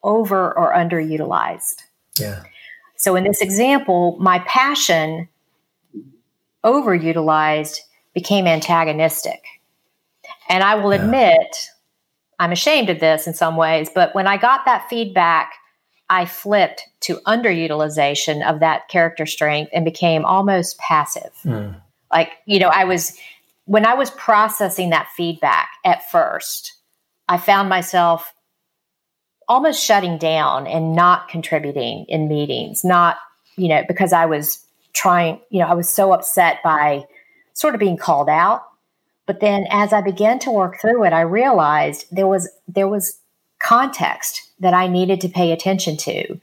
over 0.03 0.55
or 0.57 0.73
underutilized. 0.73 1.83
Yeah. 2.19 2.43
So 2.97 3.15
in 3.15 3.23
this 3.23 3.41
example, 3.41 4.17
my 4.19 4.39
passion 4.39 5.27
overutilized 6.63 7.79
became 8.13 8.47
antagonistic. 8.47 9.43
And 10.49 10.63
I 10.63 10.75
will 10.75 10.93
yeah. 10.93 11.03
admit, 11.03 11.69
I'm 12.39 12.51
ashamed 12.51 12.89
of 12.89 12.99
this 12.99 13.27
in 13.27 13.33
some 13.33 13.57
ways, 13.57 13.89
but 13.93 14.13
when 14.15 14.27
I 14.27 14.37
got 14.37 14.65
that 14.65 14.87
feedback, 14.89 15.53
I 16.09 16.25
flipped 16.25 16.87
to 17.01 17.15
underutilization 17.25 18.47
of 18.47 18.59
that 18.59 18.87
character 18.87 19.25
strength 19.25 19.71
and 19.73 19.83
became 19.83 20.25
almost 20.25 20.77
passive. 20.77 21.31
Mm. 21.43 21.81
Like, 22.11 22.29
you 22.45 22.59
know, 22.59 22.67
I 22.67 22.83
was, 22.83 23.17
when 23.65 23.85
I 23.85 23.95
was 23.95 24.11
processing 24.11 24.91
that 24.91 25.07
feedback 25.15 25.69
at 25.83 26.09
first, 26.11 26.73
I 27.27 27.37
found 27.37 27.69
myself 27.69 28.33
almost 29.47 29.83
shutting 29.83 30.17
down 30.17 30.67
and 30.67 30.95
not 30.95 31.27
contributing 31.29 32.05
in 32.07 32.27
meetings, 32.27 32.83
not, 32.83 33.17
you 33.55 33.67
know, 33.67 33.83
because 33.87 34.13
I 34.13 34.25
was 34.25 34.65
trying, 34.93 35.39
you 35.49 35.59
know, 35.59 35.67
I 35.67 35.73
was 35.73 35.89
so 35.89 36.13
upset 36.13 36.59
by 36.63 37.03
sort 37.53 37.73
of 37.73 37.79
being 37.79 37.97
called 37.97 38.29
out. 38.29 38.63
But 39.25 39.39
then 39.39 39.65
as 39.69 39.93
I 39.93 40.01
began 40.01 40.39
to 40.39 40.51
work 40.51 40.79
through 40.79 41.05
it, 41.05 41.13
I 41.13 41.21
realized 41.21 42.05
there 42.11 42.27
was 42.27 42.49
there 42.67 42.87
was 42.87 43.19
context 43.59 44.51
that 44.59 44.73
I 44.73 44.87
needed 44.87 45.21
to 45.21 45.29
pay 45.29 45.51
attention 45.51 45.95
to 45.97 46.39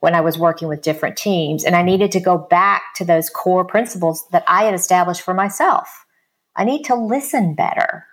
when 0.00 0.14
I 0.14 0.20
was 0.20 0.38
working 0.38 0.68
with 0.68 0.82
different 0.82 1.16
teams. 1.16 1.64
And 1.64 1.76
I 1.76 1.82
needed 1.82 2.12
to 2.12 2.20
go 2.20 2.36
back 2.36 2.94
to 2.96 3.04
those 3.04 3.30
core 3.30 3.64
principles 3.64 4.26
that 4.30 4.44
I 4.46 4.64
had 4.64 4.74
established 4.74 5.22
for 5.22 5.34
myself. 5.34 6.04
I 6.56 6.64
need 6.64 6.84
to 6.84 6.94
listen 6.94 7.54
better. 7.54 8.06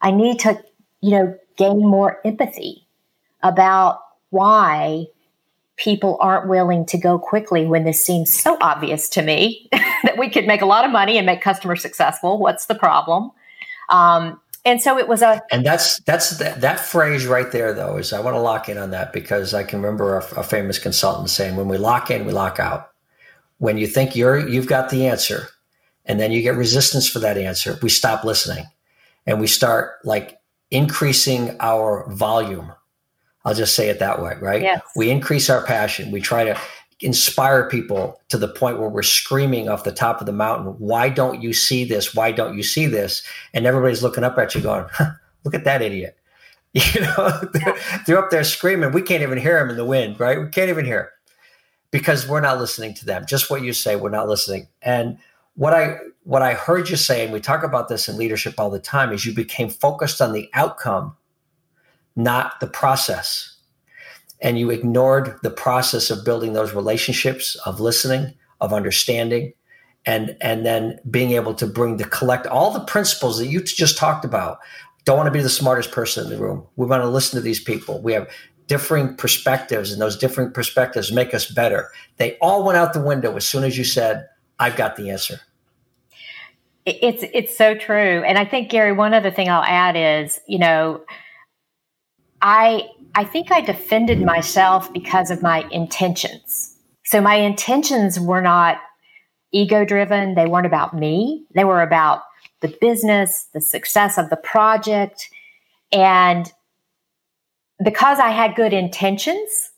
I 0.00 0.10
need 0.10 0.40
to, 0.40 0.62
you 1.00 1.10
know, 1.10 1.38
gain 1.56 1.80
more 1.80 2.20
empathy 2.24 2.87
about 3.42 4.00
why 4.30 5.06
people 5.76 6.18
aren't 6.20 6.48
willing 6.48 6.84
to 6.86 6.98
go 6.98 7.18
quickly 7.18 7.64
when 7.64 7.84
this 7.84 8.04
seems 8.04 8.32
so 8.32 8.58
obvious 8.60 9.08
to 9.08 9.22
me 9.22 9.68
that 9.72 10.18
we 10.18 10.28
could 10.28 10.46
make 10.46 10.60
a 10.60 10.66
lot 10.66 10.84
of 10.84 10.90
money 10.90 11.16
and 11.16 11.24
make 11.24 11.40
customers 11.40 11.80
successful. 11.80 12.38
What's 12.38 12.66
the 12.66 12.74
problem? 12.74 13.30
Um, 13.88 14.40
and 14.64 14.82
so 14.82 14.98
it 14.98 15.08
was 15.08 15.22
a 15.22 15.40
and 15.50 15.64
that's 15.64 16.00
that's 16.00 16.38
that, 16.38 16.60
that 16.60 16.80
phrase 16.80 17.26
right 17.26 17.52
there 17.52 17.72
though 17.72 17.96
is 17.96 18.12
i 18.12 18.20
want 18.20 18.34
to 18.34 18.40
lock 18.40 18.68
in 18.68 18.76
on 18.76 18.90
that 18.90 19.12
because 19.12 19.54
i 19.54 19.62
can 19.62 19.80
remember 19.80 20.18
a, 20.18 20.40
a, 20.40 20.42
famous 20.42 20.78
consultant 20.78 21.30
saying 21.30 21.56
when 21.56 21.68
we 21.68 21.78
lock 21.78 22.10
in 22.10 22.26
we 22.26 22.32
lock 22.32 22.58
out 22.60 22.90
when 23.58 23.78
you 23.78 23.86
think 23.86 24.14
you're 24.14 24.46
you've 24.48 24.66
got 24.66 24.90
the 24.90 25.06
answer 25.06 25.48
and 26.04 26.20
then 26.20 26.32
you 26.32 26.42
get 26.42 26.56
resistance 26.56 27.08
for 27.08 27.18
that 27.18 27.38
answer 27.38 27.78
we 27.82 27.88
stop 27.88 28.24
listening 28.24 28.66
and 29.26 29.40
we 29.40 29.46
start 29.46 29.92
like 30.04 30.38
increasing 30.70 31.56
our 31.60 32.10
volume 32.12 32.72
I'll 33.44 33.54
just 33.54 33.74
say 33.74 33.88
it 33.88 33.98
that 33.98 34.20
way, 34.22 34.36
right? 34.40 34.62
Yes. 34.62 34.82
We 34.96 35.10
increase 35.10 35.48
our 35.48 35.64
passion. 35.64 36.10
We 36.10 36.20
try 36.20 36.44
to 36.44 36.58
inspire 37.00 37.68
people 37.68 38.20
to 38.28 38.38
the 38.38 38.48
point 38.48 38.78
where 38.78 38.88
we're 38.88 39.02
screaming 39.02 39.68
off 39.68 39.84
the 39.84 39.92
top 39.92 40.20
of 40.20 40.26
the 40.26 40.32
mountain, 40.32 40.74
why 40.78 41.08
don't 41.08 41.40
you 41.40 41.52
see 41.52 41.84
this? 41.84 42.14
Why 42.14 42.32
don't 42.32 42.56
you 42.56 42.62
see 42.62 42.86
this? 42.86 43.22
And 43.54 43.66
everybody's 43.66 44.02
looking 44.02 44.24
up 44.24 44.36
at 44.38 44.54
you 44.54 44.60
going, 44.60 44.86
huh, 44.92 45.12
look 45.44 45.54
at 45.54 45.64
that 45.64 45.82
idiot. 45.82 46.16
You 46.74 47.00
know, 47.00 47.32
they're, 47.54 47.76
they're, 48.06 48.18
up 48.18 48.30
there 48.30 48.44
screaming. 48.44 48.92
We 48.92 49.02
can't 49.02 49.22
even 49.22 49.38
hear 49.38 49.58
them 49.58 49.70
in 49.70 49.76
the 49.76 49.86
wind, 49.86 50.20
right? 50.20 50.38
We 50.38 50.48
can't 50.48 50.68
even 50.68 50.84
hear 50.84 51.10
because 51.90 52.28
we're 52.28 52.42
not 52.42 52.58
listening 52.58 52.94
to 52.94 53.06
them. 53.06 53.24
Just 53.26 53.50
what 53.50 53.62
you 53.62 53.72
say, 53.72 53.96
we're 53.96 54.10
not 54.10 54.28
listening. 54.28 54.68
And 54.82 55.18
what 55.54 55.72
I 55.72 55.96
what 56.24 56.42
I 56.42 56.52
heard 56.52 56.90
you 56.90 56.96
say, 56.96 57.24
and 57.24 57.32
we 57.32 57.40
talk 57.40 57.62
about 57.64 57.88
this 57.88 58.06
in 58.06 58.18
leadership 58.18 58.54
all 58.58 58.70
the 58.70 58.78
time, 58.78 59.12
is 59.12 59.24
you 59.24 59.34
became 59.34 59.70
focused 59.70 60.20
on 60.20 60.32
the 60.32 60.48
outcome 60.52 61.16
not 62.18 62.60
the 62.60 62.66
process. 62.66 63.56
And 64.40 64.58
you 64.58 64.70
ignored 64.70 65.36
the 65.42 65.50
process 65.50 66.10
of 66.10 66.24
building 66.24 66.52
those 66.52 66.74
relationships, 66.74 67.56
of 67.64 67.80
listening, 67.80 68.34
of 68.60 68.72
understanding, 68.72 69.52
and 70.04 70.36
and 70.40 70.66
then 70.66 70.98
being 71.10 71.32
able 71.32 71.54
to 71.54 71.66
bring 71.66 71.96
the 71.96 72.04
collect 72.04 72.46
all 72.46 72.70
the 72.70 72.84
principles 72.84 73.38
that 73.38 73.46
you 73.46 73.62
just 73.62 73.96
talked 73.96 74.24
about. 74.24 74.58
Don't 75.04 75.16
want 75.16 75.26
to 75.26 75.32
be 75.32 75.42
the 75.42 75.48
smartest 75.48 75.90
person 75.90 76.24
in 76.24 76.30
the 76.30 76.42
room. 76.42 76.66
We 76.76 76.86
want 76.86 77.02
to 77.02 77.08
listen 77.08 77.36
to 77.36 77.42
these 77.42 77.60
people. 77.60 78.00
We 78.02 78.12
have 78.12 78.28
differing 78.66 79.16
perspectives, 79.16 79.90
and 79.90 80.00
those 80.00 80.16
different 80.16 80.54
perspectives 80.54 81.10
make 81.10 81.34
us 81.34 81.50
better. 81.50 81.90
They 82.18 82.36
all 82.38 82.64
went 82.64 82.78
out 82.78 82.92
the 82.92 83.00
window 83.02 83.34
as 83.36 83.46
soon 83.46 83.64
as 83.64 83.78
you 83.78 83.84
said, 83.84 84.26
"I've 84.58 84.76
got 84.76 84.96
the 84.96 85.10
answer." 85.10 85.40
It's 86.84 87.24
it's 87.32 87.56
so 87.56 87.74
true, 87.74 88.22
and 88.24 88.38
I 88.38 88.44
think 88.44 88.70
Gary. 88.70 88.92
One 88.92 89.14
other 89.14 89.30
thing 89.30 89.48
I'll 89.48 89.64
add 89.64 89.96
is, 89.96 90.40
you 90.46 90.58
know, 90.58 91.00
I 92.42 92.88
I 93.14 93.24
think 93.24 93.50
I 93.50 93.60
defended 93.60 94.22
myself 94.22 94.92
because 94.92 95.30
of 95.30 95.42
my 95.42 95.66
intentions. 95.70 96.76
So 97.04 97.20
my 97.20 97.36
intentions 97.36 98.20
were 98.20 98.42
not 98.42 98.78
ego 99.52 99.84
driven, 99.84 100.34
they 100.34 100.46
weren't 100.46 100.66
about 100.66 100.94
me. 100.94 101.46
They 101.54 101.64
were 101.64 101.82
about 101.82 102.22
the 102.60 102.76
business, 102.80 103.48
the 103.54 103.60
success 103.60 104.18
of 104.18 104.30
the 104.30 104.36
project, 104.36 105.30
and 105.90 106.52
because 107.82 108.18
I 108.18 108.30
had 108.30 108.56
good 108.56 108.72
intentions, 108.72 109.70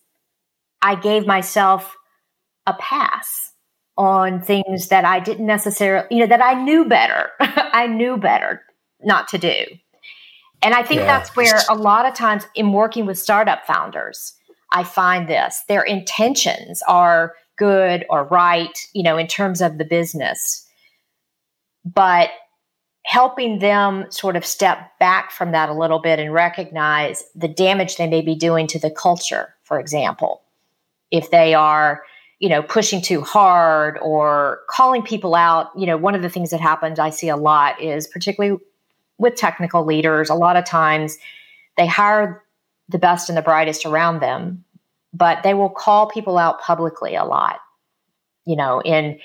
I 0.83 0.95
gave 0.95 1.27
myself 1.27 1.97
a 2.67 2.73
pass 2.75 3.53
on 3.97 4.41
things 4.41 4.89
that 4.89 5.05
I 5.05 5.21
didn't 5.21 5.47
necessarily, 5.47 6.07
you 6.11 6.21
know, 6.21 6.27
that 6.27 6.43
I 6.43 6.55
knew 6.55 6.87
better. 6.87 7.31
I 7.41 7.87
knew 7.87 8.17
better 8.17 8.63
not 9.03 9.29
to 9.29 9.39
do. 9.39 9.57
And 10.63 10.75
I 10.75 10.83
think 10.83 11.01
yeah. 11.01 11.07
that's 11.07 11.35
where 11.35 11.61
a 11.69 11.75
lot 11.75 12.07
of 12.07 12.15
times 12.15 12.47
in 12.55 12.73
working 12.73 13.07
with 13.07 13.19
startup 13.19 13.67
founders, 13.67 14.35
I 14.73 14.85
find 14.85 15.29
this 15.29 15.63
their 15.69 15.83
intentions 15.83 16.83
are 16.87 17.35
good 17.57 18.05
or 18.11 18.25
right, 18.25 18.79
you 18.93 19.03
know, 19.03 19.17
in 19.17 19.27
terms 19.27 19.61
of 19.61 19.79
the 19.79 19.85
business. 19.85 20.67
But 21.85 22.31
helping 23.07 23.59
them 23.59 24.07
sort 24.11 24.37
of 24.37 24.45
step 24.45 24.99
back 24.99 25.31
from 25.31 25.53
that 25.53 25.71
a 25.71 25.75
little 25.75 25.99
bit 25.99 26.19
and 26.19 26.33
recognize 26.33 27.25
the 27.35 27.49
damage 27.49 27.97
they 27.97 28.09
may 28.09 28.21
be 28.21 28.35
doing 28.35 28.67
to 28.67 28.79
the 28.79 28.91
culture, 28.91 29.55
for 29.63 29.81
example, 29.81 30.43
if 31.11 31.31
they 31.31 31.55
are 31.55 32.03
you 32.39 32.49
know 32.49 32.63
pushing 32.63 33.01
too 33.01 33.21
hard 33.21 33.99
or 34.01 34.61
calling 34.69 35.03
people 35.03 35.35
out 35.35 35.71
you 35.77 35.87
know 35.87 35.97
one 35.97 36.15
of 36.15 36.23
the 36.23 36.29
things 36.31 36.51
that 36.51 36.61
happens 36.61 36.99
i 36.99 37.11
see 37.11 37.29
a 37.29 37.37
lot 37.37 37.79
is 37.81 38.07
particularly 38.09 38.59
with 39.21 39.37
technical 39.37 39.85
leaders, 39.85 40.31
a 40.31 40.35
lot 40.35 40.57
of 40.57 40.65
times 40.65 41.19
they 41.77 41.87
hire 41.87 42.43
the 42.89 42.99
best 42.99 43.29
and 43.29 43.39
the 43.39 43.43
brightest 43.43 43.87
around 43.87 44.21
them, 44.21 44.65
but 45.13 45.43
they 45.43 45.55
will 45.55 45.71
call 45.71 46.09
people 46.09 46.39
out 46.39 46.61
publicly 46.61 47.15
a 47.15 47.25
lot, 47.25 47.61
you 48.47 48.57
know, 48.57 48.81
in 48.81 49.19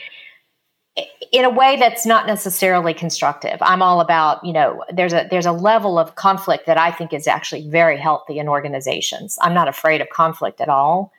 in 1.31 1.43
a 1.43 1.49
way 1.49 1.75
that's 1.77 2.05
not 2.05 2.25
necessarily 2.25 2.93
constructive. 2.93 3.57
I'm 3.61 3.81
all 3.81 3.99
about, 3.99 4.45
you 4.45 4.53
know, 4.53 4.83
there's 4.93 5.13
a 5.13 5.27
there's 5.29 5.45
a 5.45 5.51
level 5.51 5.97
of 5.97 6.15
conflict 6.15 6.65
that 6.67 6.77
I 6.77 6.91
think 6.91 7.11
is 7.11 7.27
actually 7.27 7.67
very 7.69 7.97
healthy 7.97 8.39
in 8.39 8.47
organizations. 8.47 9.37
I'm 9.41 9.53
not 9.53 9.67
afraid 9.67 10.01
of 10.01 10.09
conflict 10.09 10.61
at 10.61 10.69
all, 10.69 11.11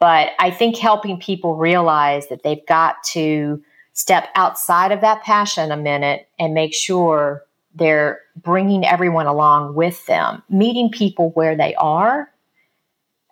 but 0.00 0.30
I 0.38 0.50
think 0.50 0.76
helping 0.76 1.20
people 1.20 1.56
realize 1.56 2.28
that 2.28 2.42
they've 2.42 2.66
got 2.66 2.96
to 3.12 3.62
step 3.92 4.28
outside 4.34 4.92
of 4.92 5.00
that 5.00 5.22
passion 5.22 5.72
a 5.72 5.76
minute 5.76 6.28
and 6.38 6.52
make 6.52 6.74
sure 6.74 7.45
they're 7.76 8.20
bringing 8.36 8.84
everyone 8.84 9.26
along 9.26 9.74
with 9.74 10.04
them, 10.06 10.42
meeting 10.48 10.90
people 10.90 11.30
where 11.30 11.56
they 11.56 11.74
are, 11.76 12.30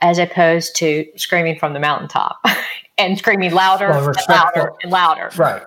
as 0.01 0.19
opposed 0.19 0.77
to 0.77 1.07
screaming 1.17 1.59
from 1.59 1.73
the 1.73 1.81
mountaintop 1.81 2.45
and 2.99 3.19
screaming 3.19 3.53
louder 3.53 3.89
well, 3.89 4.09
and 4.09 4.17
louder 4.29 4.73
and 4.83 4.93
louder. 4.93 5.31
Right. 5.37 5.63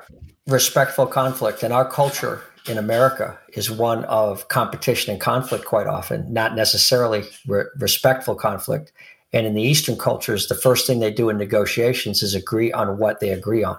Respectful 0.45 1.07
conflict. 1.07 1.63
And 1.63 1.73
our 1.73 1.89
culture 1.89 2.43
in 2.69 2.77
America 2.77 3.37
is 3.53 3.71
one 3.71 4.05
of 4.05 4.47
competition 4.49 5.11
and 5.11 5.19
conflict 5.19 5.65
quite 5.65 5.87
often, 5.87 6.31
not 6.31 6.55
necessarily 6.55 7.23
re- 7.47 7.65
respectful 7.79 8.35
conflict. 8.35 8.91
And 9.33 9.45
in 9.45 9.55
the 9.55 9.61
Eastern 9.61 9.97
cultures, 9.97 10.47
the 10.47 10.55
first 10.55 10.87
thing 10.87 10.99
they 10.99 11.11
do 11.11 11.29
in 11.29 11.37
negotiations 11.37 12.21
is 12.21 12.35
agree 12.35 12.71
on 12.71 12.97
what 12.97 13.19
they 13.19 13.29
agree 13.29 13.63
on. 13.63 13.77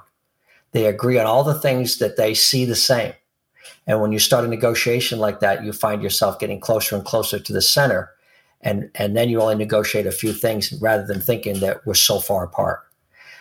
They 0.73 0.87
agree 0.87 1.19
on 1.19 1.27
all 1.27 1.45
the 1.45 1.59
things 1.59 1.99
that 1.99 2.17
they 2.17 2.35
see 2.35 2.65
the 2.65 2.77
same. 2.77 3.15
And 3.87 4.01
when 4.01 4.13
you 4.13 4.19
start 4.19 4.45
a 4.45 4.49
negotiation 4.49 5.19
like 5.19 5.41
that, 5.41 5.65
you 5.65 5.73
find 5.73 6.03
yourself 6.03 6.39
getting 6.39 6.61
closer 6.61 6.97
and 6.97 7.05
closer 7.05 7.39
to 7.39 7.53
the 7.53 7.63
center. 7.63 8.11
And, 8.61 8.91
and 8.95 9.17
then 9.17 9.29
you 9.29 9.41
only 9.41 9.55
negotiate 9.55 10.07
a 10.07 10.13
few 10.13 10.33
things 10.33 10.73
rather 10.81 11.07
than 11.07 11.21
thinking 11.21 11.61
that 11.61 11.87
we're 11.87 11.95
so 11.95 12.19
far 12.19 12.45
apart. 12.45 12.81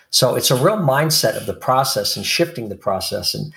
So 0.10 0.36
it's 0.36 0.52
a 0.52 0.56
real 0.56 0.78
mindset 0.78 1.36
of 1.36 1.46
the 1.46 1.54
process 1.54 2.16
and 2.16 2.26
shifting 2.26 2.70
the 2.70 2.76
process. 2.76 3.34
And 3.34 3.54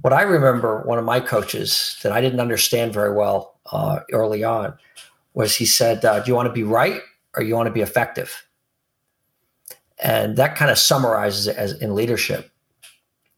what 0.00 0.12
I 0.12 0.22
remember, 0.22 0.82
one 0.82 0.98
of 0.98 1.04
my 1.04 1.20
coaches 1.20 1.98
that 2.02 2.12
I 2.12 2.20
didn't 2.20 2.40
understand 2.40 2.92
very 2.92 3.14
well 3.14 3.58
uh, 3.70 4.00
early 4.12 4.44
on 4.44 4.74
was 5.34 5.56
he 5.56 5.66
said, 5.66 6.04
uh, 6.04 6.20
Do 6.20 6.30
you 6.30 6.34
want 6.34 6.46
to 6.46 6.52
be 6.52 6.62
right 6.62 7.00
or 7.36 7.42
you 7.42 7.54
want 7.54 7.68
to 7.68 7.72
be 7.72 7.80
effective? 7.80 8.44
And 10.02 10.36
that 10.36 10.56
kind 10.56 10.70
of 10.70 10.78
summarizes 10.78 11.46
it 11.46 11.56
as 11.56 11.72
in 11.80 11.94
leadership 11.94 12.50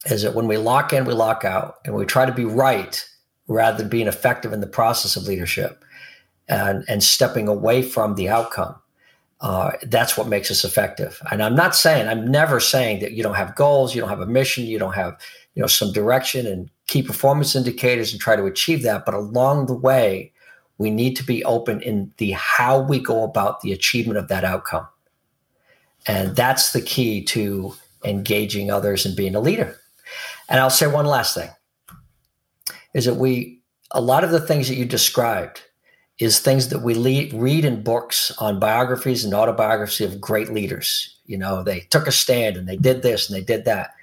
is 0.06 0.22
that 0.22 0.34
when 0.34 0.46
we 0.46 0.56
lock 0.56 0.92
in, 0.92 1.04
we 1.04 1.14
lock 1.14 1.44
out, 1.44 1.76
and 1.84 1.94
we 1.94 2.04
try 2.04 2.26
to 2.26 2.32
be 2.32 2.44
right 2.44 3.08
rather 3.48 3.78
than 3.78 3.88
being 3.88 4.08
effective 4.08 4.52
in 4.52 4.60
the 4.60 4.66
process 4.66 5.16
of 5.16 5.24
leadership 5.24 5.84
and, 6.48 6.84
and 6.88 7.02
stepping 7.02 7.48
away 7.48 7.82
from 7.82 8.14
the 8.14 8.28
outcome. 8.28 8.74
Uh, 9.40 9.72
that's 9.84 10.16
what 10.16 10.28
makes 10.28 10.50
us 10.50 10.64
effective. 10.64 11.20
And 11.30 11.42
I'm 11.42 11.54
not 11.54 11.76
saying, 11.76 12.08
I'm 12.08 12.26
never 12.26 12.58
saying 12.58 13.00
that 13.00 13.12
you 13.12 13.22
don't 13.22 13.34
have 13.34 13.54
goals, 13.54 13.94
you 13.94 14.00
don't 14.00 14.10
have 14.10 14.20
a 14.20 14.26
mission, 14.26 14.64
you 14.64 14.78
don't 14.78 14.94
have, 14.94 15.18
you 15.54 15.60
know, 15.60 15.66
some 15.66 15.92
direction 15.92 16.46
and 16.46 16.70
key 16.86 17.02
performance 17.02 17.54
indicators 17.54 18.12
and 18.12 18.20
try 18.20 18.34
to 18.34 18.46
achieve 18.46 18.82
that. 18.82 19.04
But 19.04 19.14
along 19.14 19.66
the 19.66 19.74
way, 19.74 20.32
we 20.78 20.90
need 20.90 21.16
to 21.16 21.24
be 21.24 21.44
open 21.44 21.80
in 21.82 22.12
the 22.16 22.32
how 22.32 22.80
we 22.80 22.98
go 22.98 23.22
about 23.24 23.60
the 23.60 23.72
achievement 23.72 24.18
of 24.18 24.28
that 24.28 24.44
outcome. 24.44 24.86
And 26.06 26.34
that's 26.36 26.72
the 26.72 26.80
key 26.80 27.22
to 27.24 27.74
engaging 28.04 28.70
others 28.70 29.04
and 29.04 29.16
being 29.16 29.34
a 29.34 29.40
leader. 29.40 29.76
And 30.48 30.60
I'll 30.60 30.70
say 30.70 30.86
one 30.86 31.06
last 31.06 31.34
thing 31.34 31.50
is 32.94 33.04
that 33.04 33.14
we, 33.14 33.60
a 33.90 34.00
lot 34.00 34.24
of 34.24 34.30
the 34.30 34.40
things 34.40 34.68
that 34.68 34.76
you 34.76 34.84
described 34.84 35.62
is 36.18 36.38
things 36.38 36.68
that 36.68 36.80
we 36.80 36.94
read 37.32 37.64
in 37.64 37.82
books 37.82 38.32
on 38.38 38.58
biographies 38.58 39.24
and 39.24 39.34
autobiography 39.34 40.04
of 40.04 40.20
great 40.20 40.50
leaders. 40.50 41.14
You 41.26 41.36
know, 41.36 41.62
they 41.62 41.80
took 41.90 42.06
a 42.06 42.12
stand 42.12 42.56
and 42.56 42.66
they 42.66 42.76
did 42.76 43.02
this 43.02 43.28
and 43.28 43.36
they 43.36 43.44
did 43.44 43.64
that. 43.66 43.94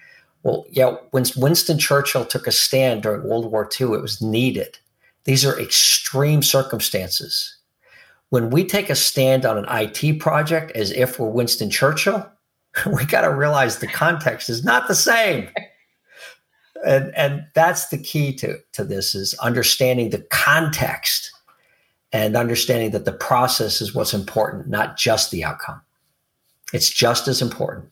Well, 0.44 0.66
yeah, 0.70 0.98
when 1.12 1.26
Winston 1.38 1.80
Churchill 1.80 2.26
took 2.26 2.48
a 2.48 2.52
stand 2.52 3.04
during 3.04 3.24
World 3.24 3.52
War 3.52 3.68
II, 3.80 3.94
it 3.94 4.02
was 4.02 4.22
needed. 4.22 4.78
These 5.24 5.46
are 5.46 5.60
extreme 5.60 6.44
circumstances. 6.44 7.56
When 8.30 8.50
we 8.50 8.66
take 8.66 8.90
a 8.90 8.96
stand 8.96 9.46
on 9.46 9.58
an 9.58 9.66
IT 9.70 10.20
project 10.20 10.72
as 10.72 10.92
if 10.92 11.18
we're 11.18 11.30
Winston 11.30 11.70
Churchill, 11.70 12.30
we 12.94 13.06
got 13.06 13.22
to 13.22 13.34
realize 13.34 13.78
the 13.78 13.88
context 13.88 14.50
is 14.50 14.64
not 14.64 14.88
the 14.88 14.96
same 14.96 15.50
and 16.86 17.16
and 17.16 17.46
that's 17.54 17.88
the 17.88 17.98
key 17.98 18.34
to 18.36 18.58
to 18.74 18.84
this 18.84 19.16
is 19.16 19.34
understanding 19.36 20.10
the 20.10 20.22
context 20.30 21.32
and 22.12 22.36
understanding 22.36 22.92
that 22.92 23.06
the 23.06 23.12
process 23.12 23.82
is 23.82 23.96
what's 23.96 24.14
important 24.14 24.68
not 24.68 24.98
just 24.98 25.32
the 25.32 25.44
outcome. 25.44 25.82
It's 26.72 26.90
just 26.90 27.28
as 27.28 27.42
important. 27.42 27.90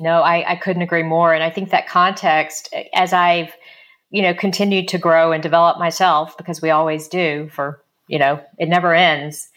No 0.00 0.22
i, 0.22 0.52
I 0.52 0.56
couldn't 0.56 0.82
agree 0.82 1.02
more. 1.02 1.34
And 1.34 1.42
i 1.42 1.50
think 1.50 1.70
that 1.70 1.88
context 1.88 2.72
as 2.94 3.12
i've 3.12 3.54
you 4.10 4.22
know 4.22 4.34
continued 4.34 4.88
to 4.88 4.98
grow 4.98 5.32
and 5.32 5.42
develop 5.42 5.78
myself 5.78 6.36
because 6.36 6.62
we 6.62 6.70
always 6.70 7.08
do 7.08 7.48
for 7.52 7.82
you 8.08 8.18
know 8.18 8.40
it 8.58 8.68
never 8.68 8.94
ends 8.94 9.48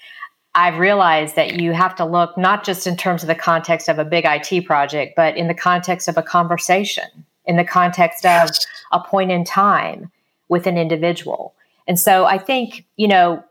I've 0.55 0.79
realized 0.79 1.35
that 1.35 1.59
you 1.61 1.71
have 1.73 1.95
to 1.97 2.05
look 2.05 2.35
not 2.35 2.63
just 2.63 2.87
in 2.87 2.97
terms 2.97 3.21
of 3.21 3.27
the 3.27 3.35
context 3.35 3.87
of 3.89 3.99
a 3.99 4.05
big 4.05 4.25
IT 4.25 4.65
project, 4.65 5.13
but 5.15 5.37
in 5.37 5.47
the 5.47 5.53
context 5.53 6.07
of 6.07 6.17
a 6.17 6.23
conversation 6.23 7.25
in 7.47 7.55
the 7.57 7.63
context 7.63 8.25
of 8.25 8.49
a 8.91 8.99
point 8.99 9.31
in 9.31 9.43
time 9.43 10.11
with 10.49 10.67
an 10.67 10.77
individual. 10.77 11.55
And 11.87 11.99
so 11.99 12.25
I 12.25 12.37
think, 12.37 12.85
you 12.97 13.07
know, 13.07 13.43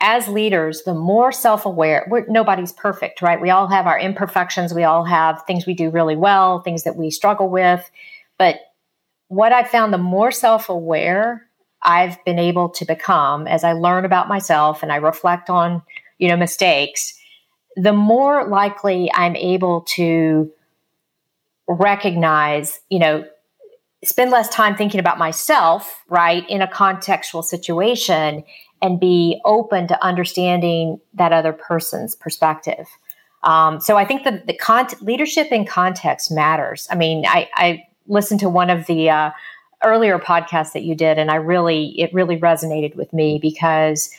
as 0.00 0.28
leaders, 0.28 0.82
the 0.82 0.94
more 0.94 1.32
self 1.32 1.66
aware, 1.66 2.06
nobody's 2.28 2.72
perfect, 2.72 3.22
right? 3.22 3.40
We 3.40 3.50
all 3.50 3.66
have 3.68 3.86
our 3.86 3.98
imperfections. 3.98 4.74
We 4.74 4.84
all 4.84 5.04
have 5.04 5.42
things 5.46 5.66
we 5.66 5.74
do 5.74 5.90
really 5.90 6.16
well, 6.16 6.60
things 6.60 6.84
that 6.84 6.96
we 6.96 7.10
struggle 7.10 7.48
with. 7.48 7.90
But 8.38 8.56
what 9.28 9.52
I 9.52 9.64
found 9.64 9.92
the 9.92 9.98
more 9.98 10.30
self 10.30 10.68
aware 10.68 11.48
I've 11.82 12.22
been 12.24 12.38
able 12.38 12.68
to 12.70 12.84
become 12.84 13.46
as 13.46 13.64
I 13.64 13.72
learn 13.72 14.04
about 14.04 14.28
myself 14.28 14.82
and 14.82 14.92
I 14.92 14.96
reflect 14.96 15.50
on, 15.50 15.82
you 16.18 16.28
know, 16.28 16.36
mistakes, 16.36 17.18
the 17.76 17.92
more 17.92 18.46
likely 18.48 19.10
I'm 19.12 19.36
able 19.36 19.82
to 19.94 20.50
recognize, 21.68 22.80
you 22.90 22.98
know, 22.98 23.24
spend 24.04 24.30
less 24.30 24.48
time 24.48 24.76
thinking 24.76 25.00
about 25.00 25.18
myself, 25.18 26.02
right, 26.08 26.48
in 26.48 26.62
a 26.62 26.66
contextual 26.66 27.42
situation 27.42 28.44
and 28.82 29.00
be 29.00 29.40
open 29.44 29.88
to 29.88 30.04
understanding 30.04 31.00
that 31.14 31.32
other 31.32 31.52
person's 31.52 32.14
perspective. 32.14 32.86
Um, 33.42 33.80
so 33.80 33.96
I 33.96 34.04
think 34.04 34.24
the, 34.24 34.42
the 34.46 34.54
con- 34.54 34.88
leadership 35.00 35.48
in 35.50 35.64
context 35.64 36.30
matters. 36.30 36.86
I 36.90 36.94
mean, 36.94 37.24
I, 37.26 37.48
I 37.54 37.86
listened 38.06 38.40
to 38.40 38.48
one 38.48 38.70
of 38.70 38.86
the 38.86 39.10
uh, 39.10 39.30
earlier 39.84 40.18
podcasts 40.18 40.72
that 40.72 40.82
you 40.82 40.94
did, 40.94 41.18
and 41.18 41.30
I 41.30 41.36
really, 41.36 41.98
it 42.00 42.12
really 42.12 42.38
resonated 42.38 42.96
with 42.96 43.12
me 43.12 43.38
because 43.40 44.10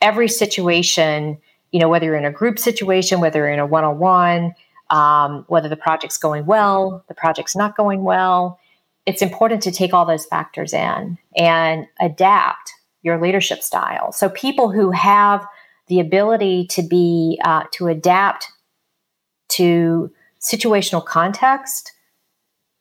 every 0.00 0.28
situation, 0.28 1.38
you 1.72 1.78
know, 1.78 1.88
whether 1.88 2.06
you're 2.06 2.16
in 2.16 2.24
a 2.24 2.32
group 2.32 2.58
situation, 2.58 3.20
whether 3.20 3.40
you're 3.40 3.48
in 3.50 3.58
a 3.58 3.66
one 3.66 3.84
on 3.84 3.98
one, 3.98 4.54
um, 4.90 5.44
whether 5.48 5.68
the 5.68 5.76
project's 5.76 6.18
going 6.18 6.46
well, 6.46 7.04
the 7.08 7.14
project's 7.14 7.56
not 7.56 7.76
going 7.76 8.02
well. 8.02 8.58
It's 9.06 9.22
important 9.22 9.62
to 9.62 9.72
take 9.72 9.94
all 9.94 10.04
those 10.04 10.26
factors 10.26 10.72
in 10.72 11.16
and 11.36 11.86
adapt 12.00 12.72
your 13.02 13.20
leadership 13.20 13.62
style. 13.62 14.12
So 14.12 14.28
people 14.28 14.70
who 14.70 14.90
have 14.90 15.46
the 15.86 16.00
ability 16.00 16.66
to 16.68 16.82
be 16.82 17.40
uh, 17.44 17.64
to 17.72 17.88
adapt 17.88 18.48
to 19.50 20.12
situational 20.40 21.04
context, 21.04 21.92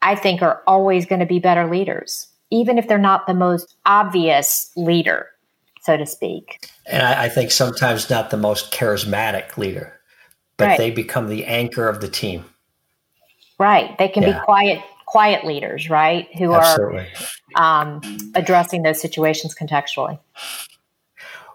I 0.01 0.15
think 0.15 0.41
are 0.41 0.61
always 0.67 1.05
going 1.05 1.19
to 1.19 1.25
be 1.25 1.39
better 1.39 1.69
leaders, 1.69 2.27
even 2.51 2.77
if 2.77 2.87
they're 2.87 2.97
not 2.97 3.27
the 3.27 3.33
most 3.33 3.75
obvious 3.85 4.71
leader, 4.75 5.27
so 5.81 5.97
to 5.97 6.05
speak. 6.05 6.69
And 6.85 7.01
I, 7.01 7.25
I 7.25 7.29
think 7.29 7.51
sometimes 7.51 8.09
not 8.09 8.29
the 8.29 8.37
most 8.37 8.71
charismatic 8.71 9.57
leader 9.57 9.98
but 10.59 10.65
right. 10.65 10.77
they 10.77 10.91
become 10.91 11.27
the 11.27 11.45
anchor 11.45 11.89
of 11.89 12.01
the 12.01 12.07
team. 12.07 12.45
Right. 13.57 13.97
They 13.97 14.09
can 14.09 14.23
yeah. 14.23 14.39
be 14.39 14.45
quiet 14.45 14.81
quiet 15.07 15.43
leaders, 15.43 15.89
right? 15.89 16.27
Who 16.37 16.53
Absolutely. 16.53 17.07
are 17.55 17.81
um, 17.81 18.01
addressing 18.35 18.83
those 18.83 19.01
situations 19.01 19.55
contextually. 19.55 20.19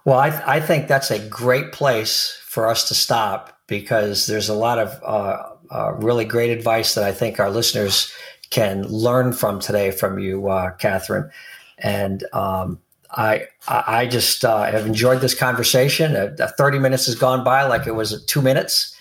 Well, 0.04 0.18
I, 0.18 0.56
I, 0.56 0.60
think 0.60 0.88
that's 0.88 1.12
a 1.12 1.20
great 1.28 1.70
place 1.70 2.36
for 2.46 2.66
us 2.66 2.88
to 2.88 2.94
stop 2.94 3.56
because 3.68 4.26
there's 4.26 4.48
a 4.48 4.54
lot 4.54 4.80
of 4.80 5.00
uh, 5.04 5.50
uh, 5.70 5.92
really 5.98 6.24
great 6.24 6.50
advice 6.50 6.96
that 6.96 7.04
I 7.04 7.12
think 7.12 7.38
our 7.38 7.48
listeners 7.48 8.12
can 8.50 8.82
learn 8.88 9.32
from 9.32 9.60
today 9.60 9.92
from 9.92 10.18
you, 10.18 10.48
uh, 10.48 10.76
Kathryn. 10.78 11.30
And 11.78 12.24
um, 12.32 12.80
I 13.12 13.46
I 13.68 14.06
just 14.06 14.44
uh, 14.44 14.64
have 14.64 14.86
enjoyed 14.86 15.20
this 15.20 15.34
conversation. 15.34 16.16
Uh, 16.16 16.50
30 16.58 16.80
minutes 16.80 17.06
has 17.06 17.14
gone 17.14 17.44
by 17.44 17.64
like 17.64 17.86
it 17.86 17.94
was 17.94 18.24
two 18.26 18.42
minutes. 18.42 18.93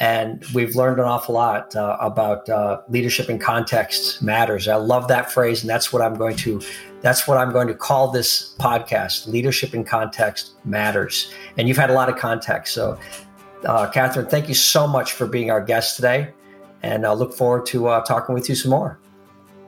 And 0.00 0.42
we've 0.54 0.74
learned 0.74 0.98
an 0.98 1.04
awful 1.04 1.34
lot 1.34 1.76
uh, 1.76 1.98
about 2.00 2.48
uh, 2.48 2.80
leadership 2.88 3.28
in 3.28 3.38
context 3.38 4.22
matters. 4.22 4.66
I 4.66 4.76
love 4.76 5.08
that 5.08 5.30
phrase, 5.30 5.60
and 5.60 5.68
that's 5.68 5.92
what 5.92 6.00
I'm 6.00 6.14
going 6.14 6.36
to 6.36 6.60
that's 7.02 7.28
what 7.28 7.36
I'm 7.36 7.52
going 7.52 7.68
to 7.68 7.74
call 7.74 8.10
this 8.10 8.54
podcast. 8.58 9.26
Leadership 9.26 9.74
in 9.74 9.84
context 9.84 10.52
matters. 10.64 11.32
And 11.56 11.68
you've 11.68 11.76
had 11.76 11.90
a 11.90 11.94
lot 11.94 12.08
of 12.08 12.16
context. 12.16 12.74
So, 12.74 12.98
uh, 13.64 13.90
Kathryn, 13.90 14.28
thank 14.28 14.48
you 14.48 14.54
so 14.54 14.86
much 14.86 15.12
for 15.12 15.26
being 15.26 15.50
our 15.50 15.62
guest 15.62 15.96
today, 15.96 16.32
and 16.82 17.06
I 17.06 17.12
look 17.12 17.34
forward 17.34 17.66
to 17.66 17.88
uh, 17.88 18.00
talking 18.02 18.34
with 18.34 18.48
you 18.48 18.54
some 18.54 18.70
more. 18.70 18.98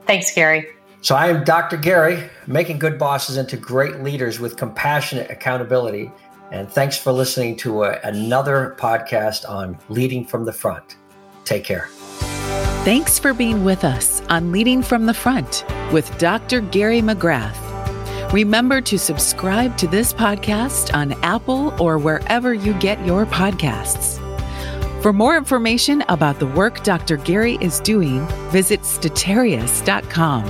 Thanks, 0.07 0.33
Gary. 0.33 0.67
So, 1.01 1.15
I 1.15 1.27
am 1.27 1.43
Dr. 1.43 1.77
Gary, 1.77 2.27
making 2.47 2.79
good 2.79 2.97
bosses 2.97 3.37
into 3.37 3.55
great 3.55 4.01
leaders 4.01 4.39
with 4.39 4.57
compassionate 4.57 5.29
accountability 5.29 6.11
and 6.53 6.71
thanks 6.71 6.97
for 6.97 7.11
listening 7.11 7.57
to 7.57 7.83
a, 7.83 7.89
uh, 7.89 7.99
another 8.03 8.77
podcast 8.79 9.49
on 9.49 9.77
Leading 9.89 10.23
from 10.23 10.45
the 10.45 10.53
Front. 10.53 10.97
Take 11.43 11.65
care. 11.65 11.87
Thanks 12.85 13.17
for 13.17 13.33
being 13.33 13.65
with 13.65 13.83
us 13.83 14.21
on 14.29 14.51
Leading 14.51 14.83
from 14.83 15.07
the 15.07 15.13
Front 15.13 15.65
with 15.91 16.15
Dr. 16.19 16.61
Gary 16.61 17.01
McGrath. 17.01 17.59
Remember 18.31 18.81
to 18.81 18.97
subscribe 18.97 19.77
to 19.77 19.87
this 19.87 20.13
podcast 20.13 20.93
on 20.93 21.13
Apple 21.23 21.73
or 21.81 21.97
wherever 21.97 22.53
you 22.53 22.73
get 22.75 23.03
your 23.05 23.25
podcasts. 23.25 24.19
For 25.01 25.11
more 25.11 25.35
information 25.35 26.03
about 26.07 26.39
the 26.39 26.47
work 26.47 26.83
Dr. 26.83 27.17
Gary 27.17 27.57
is 27.61 27.79
doing, 27.79 28.25
visit 28.51 28.81
statarius.com. 28.81 30.45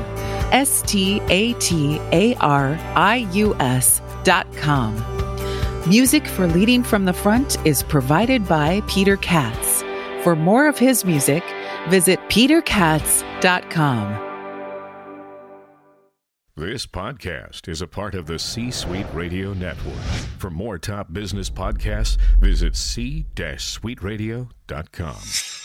S 0.51 0.83
T 0.83 1.21
A 1.29 1.53
T 1.53 1.99
A 2.11 2.35
R 2.35 2.77
I 2.95 3.27
U 3.31 3.55
S.com. 3.55 5.12
Music 5.87 6.25
for 6.25 6.47
Leading 6.47 6.81
from 6.81 7.03
the 7.03 7.11
Front 7.11 7.57
is 7.65 7.83
provided 7.83 8.47
by 8.47 8.79
Peter 8.87 9.17
Katz. 9.17 9.83
For 10.23 10.33
more 10.33 10.65
of 10.65 10.79
his 10.79 11.03
music, 11.03 11.43
visit 11.89 12.21
peterkatz.com. 12.29 14.29
This 16.55 16.85
podcast 16.85 17.67
is 17.67 17.81
a 17.81 17.87
part 17.87 18.15
of 18.15 18.27
the 18.27 18.39
C 18.39 18.71
Suite 18.71 19.07
Radio 19.13 19.53
Network. 19.53 19.99
For 20.37 20.49
more 20.49 20.77
top 20.77 21.11
business 21.11 21.49
podcasts, 21.49 22.15
visit 22.39 22.77
c-suiteradio.com. 22.77 25.62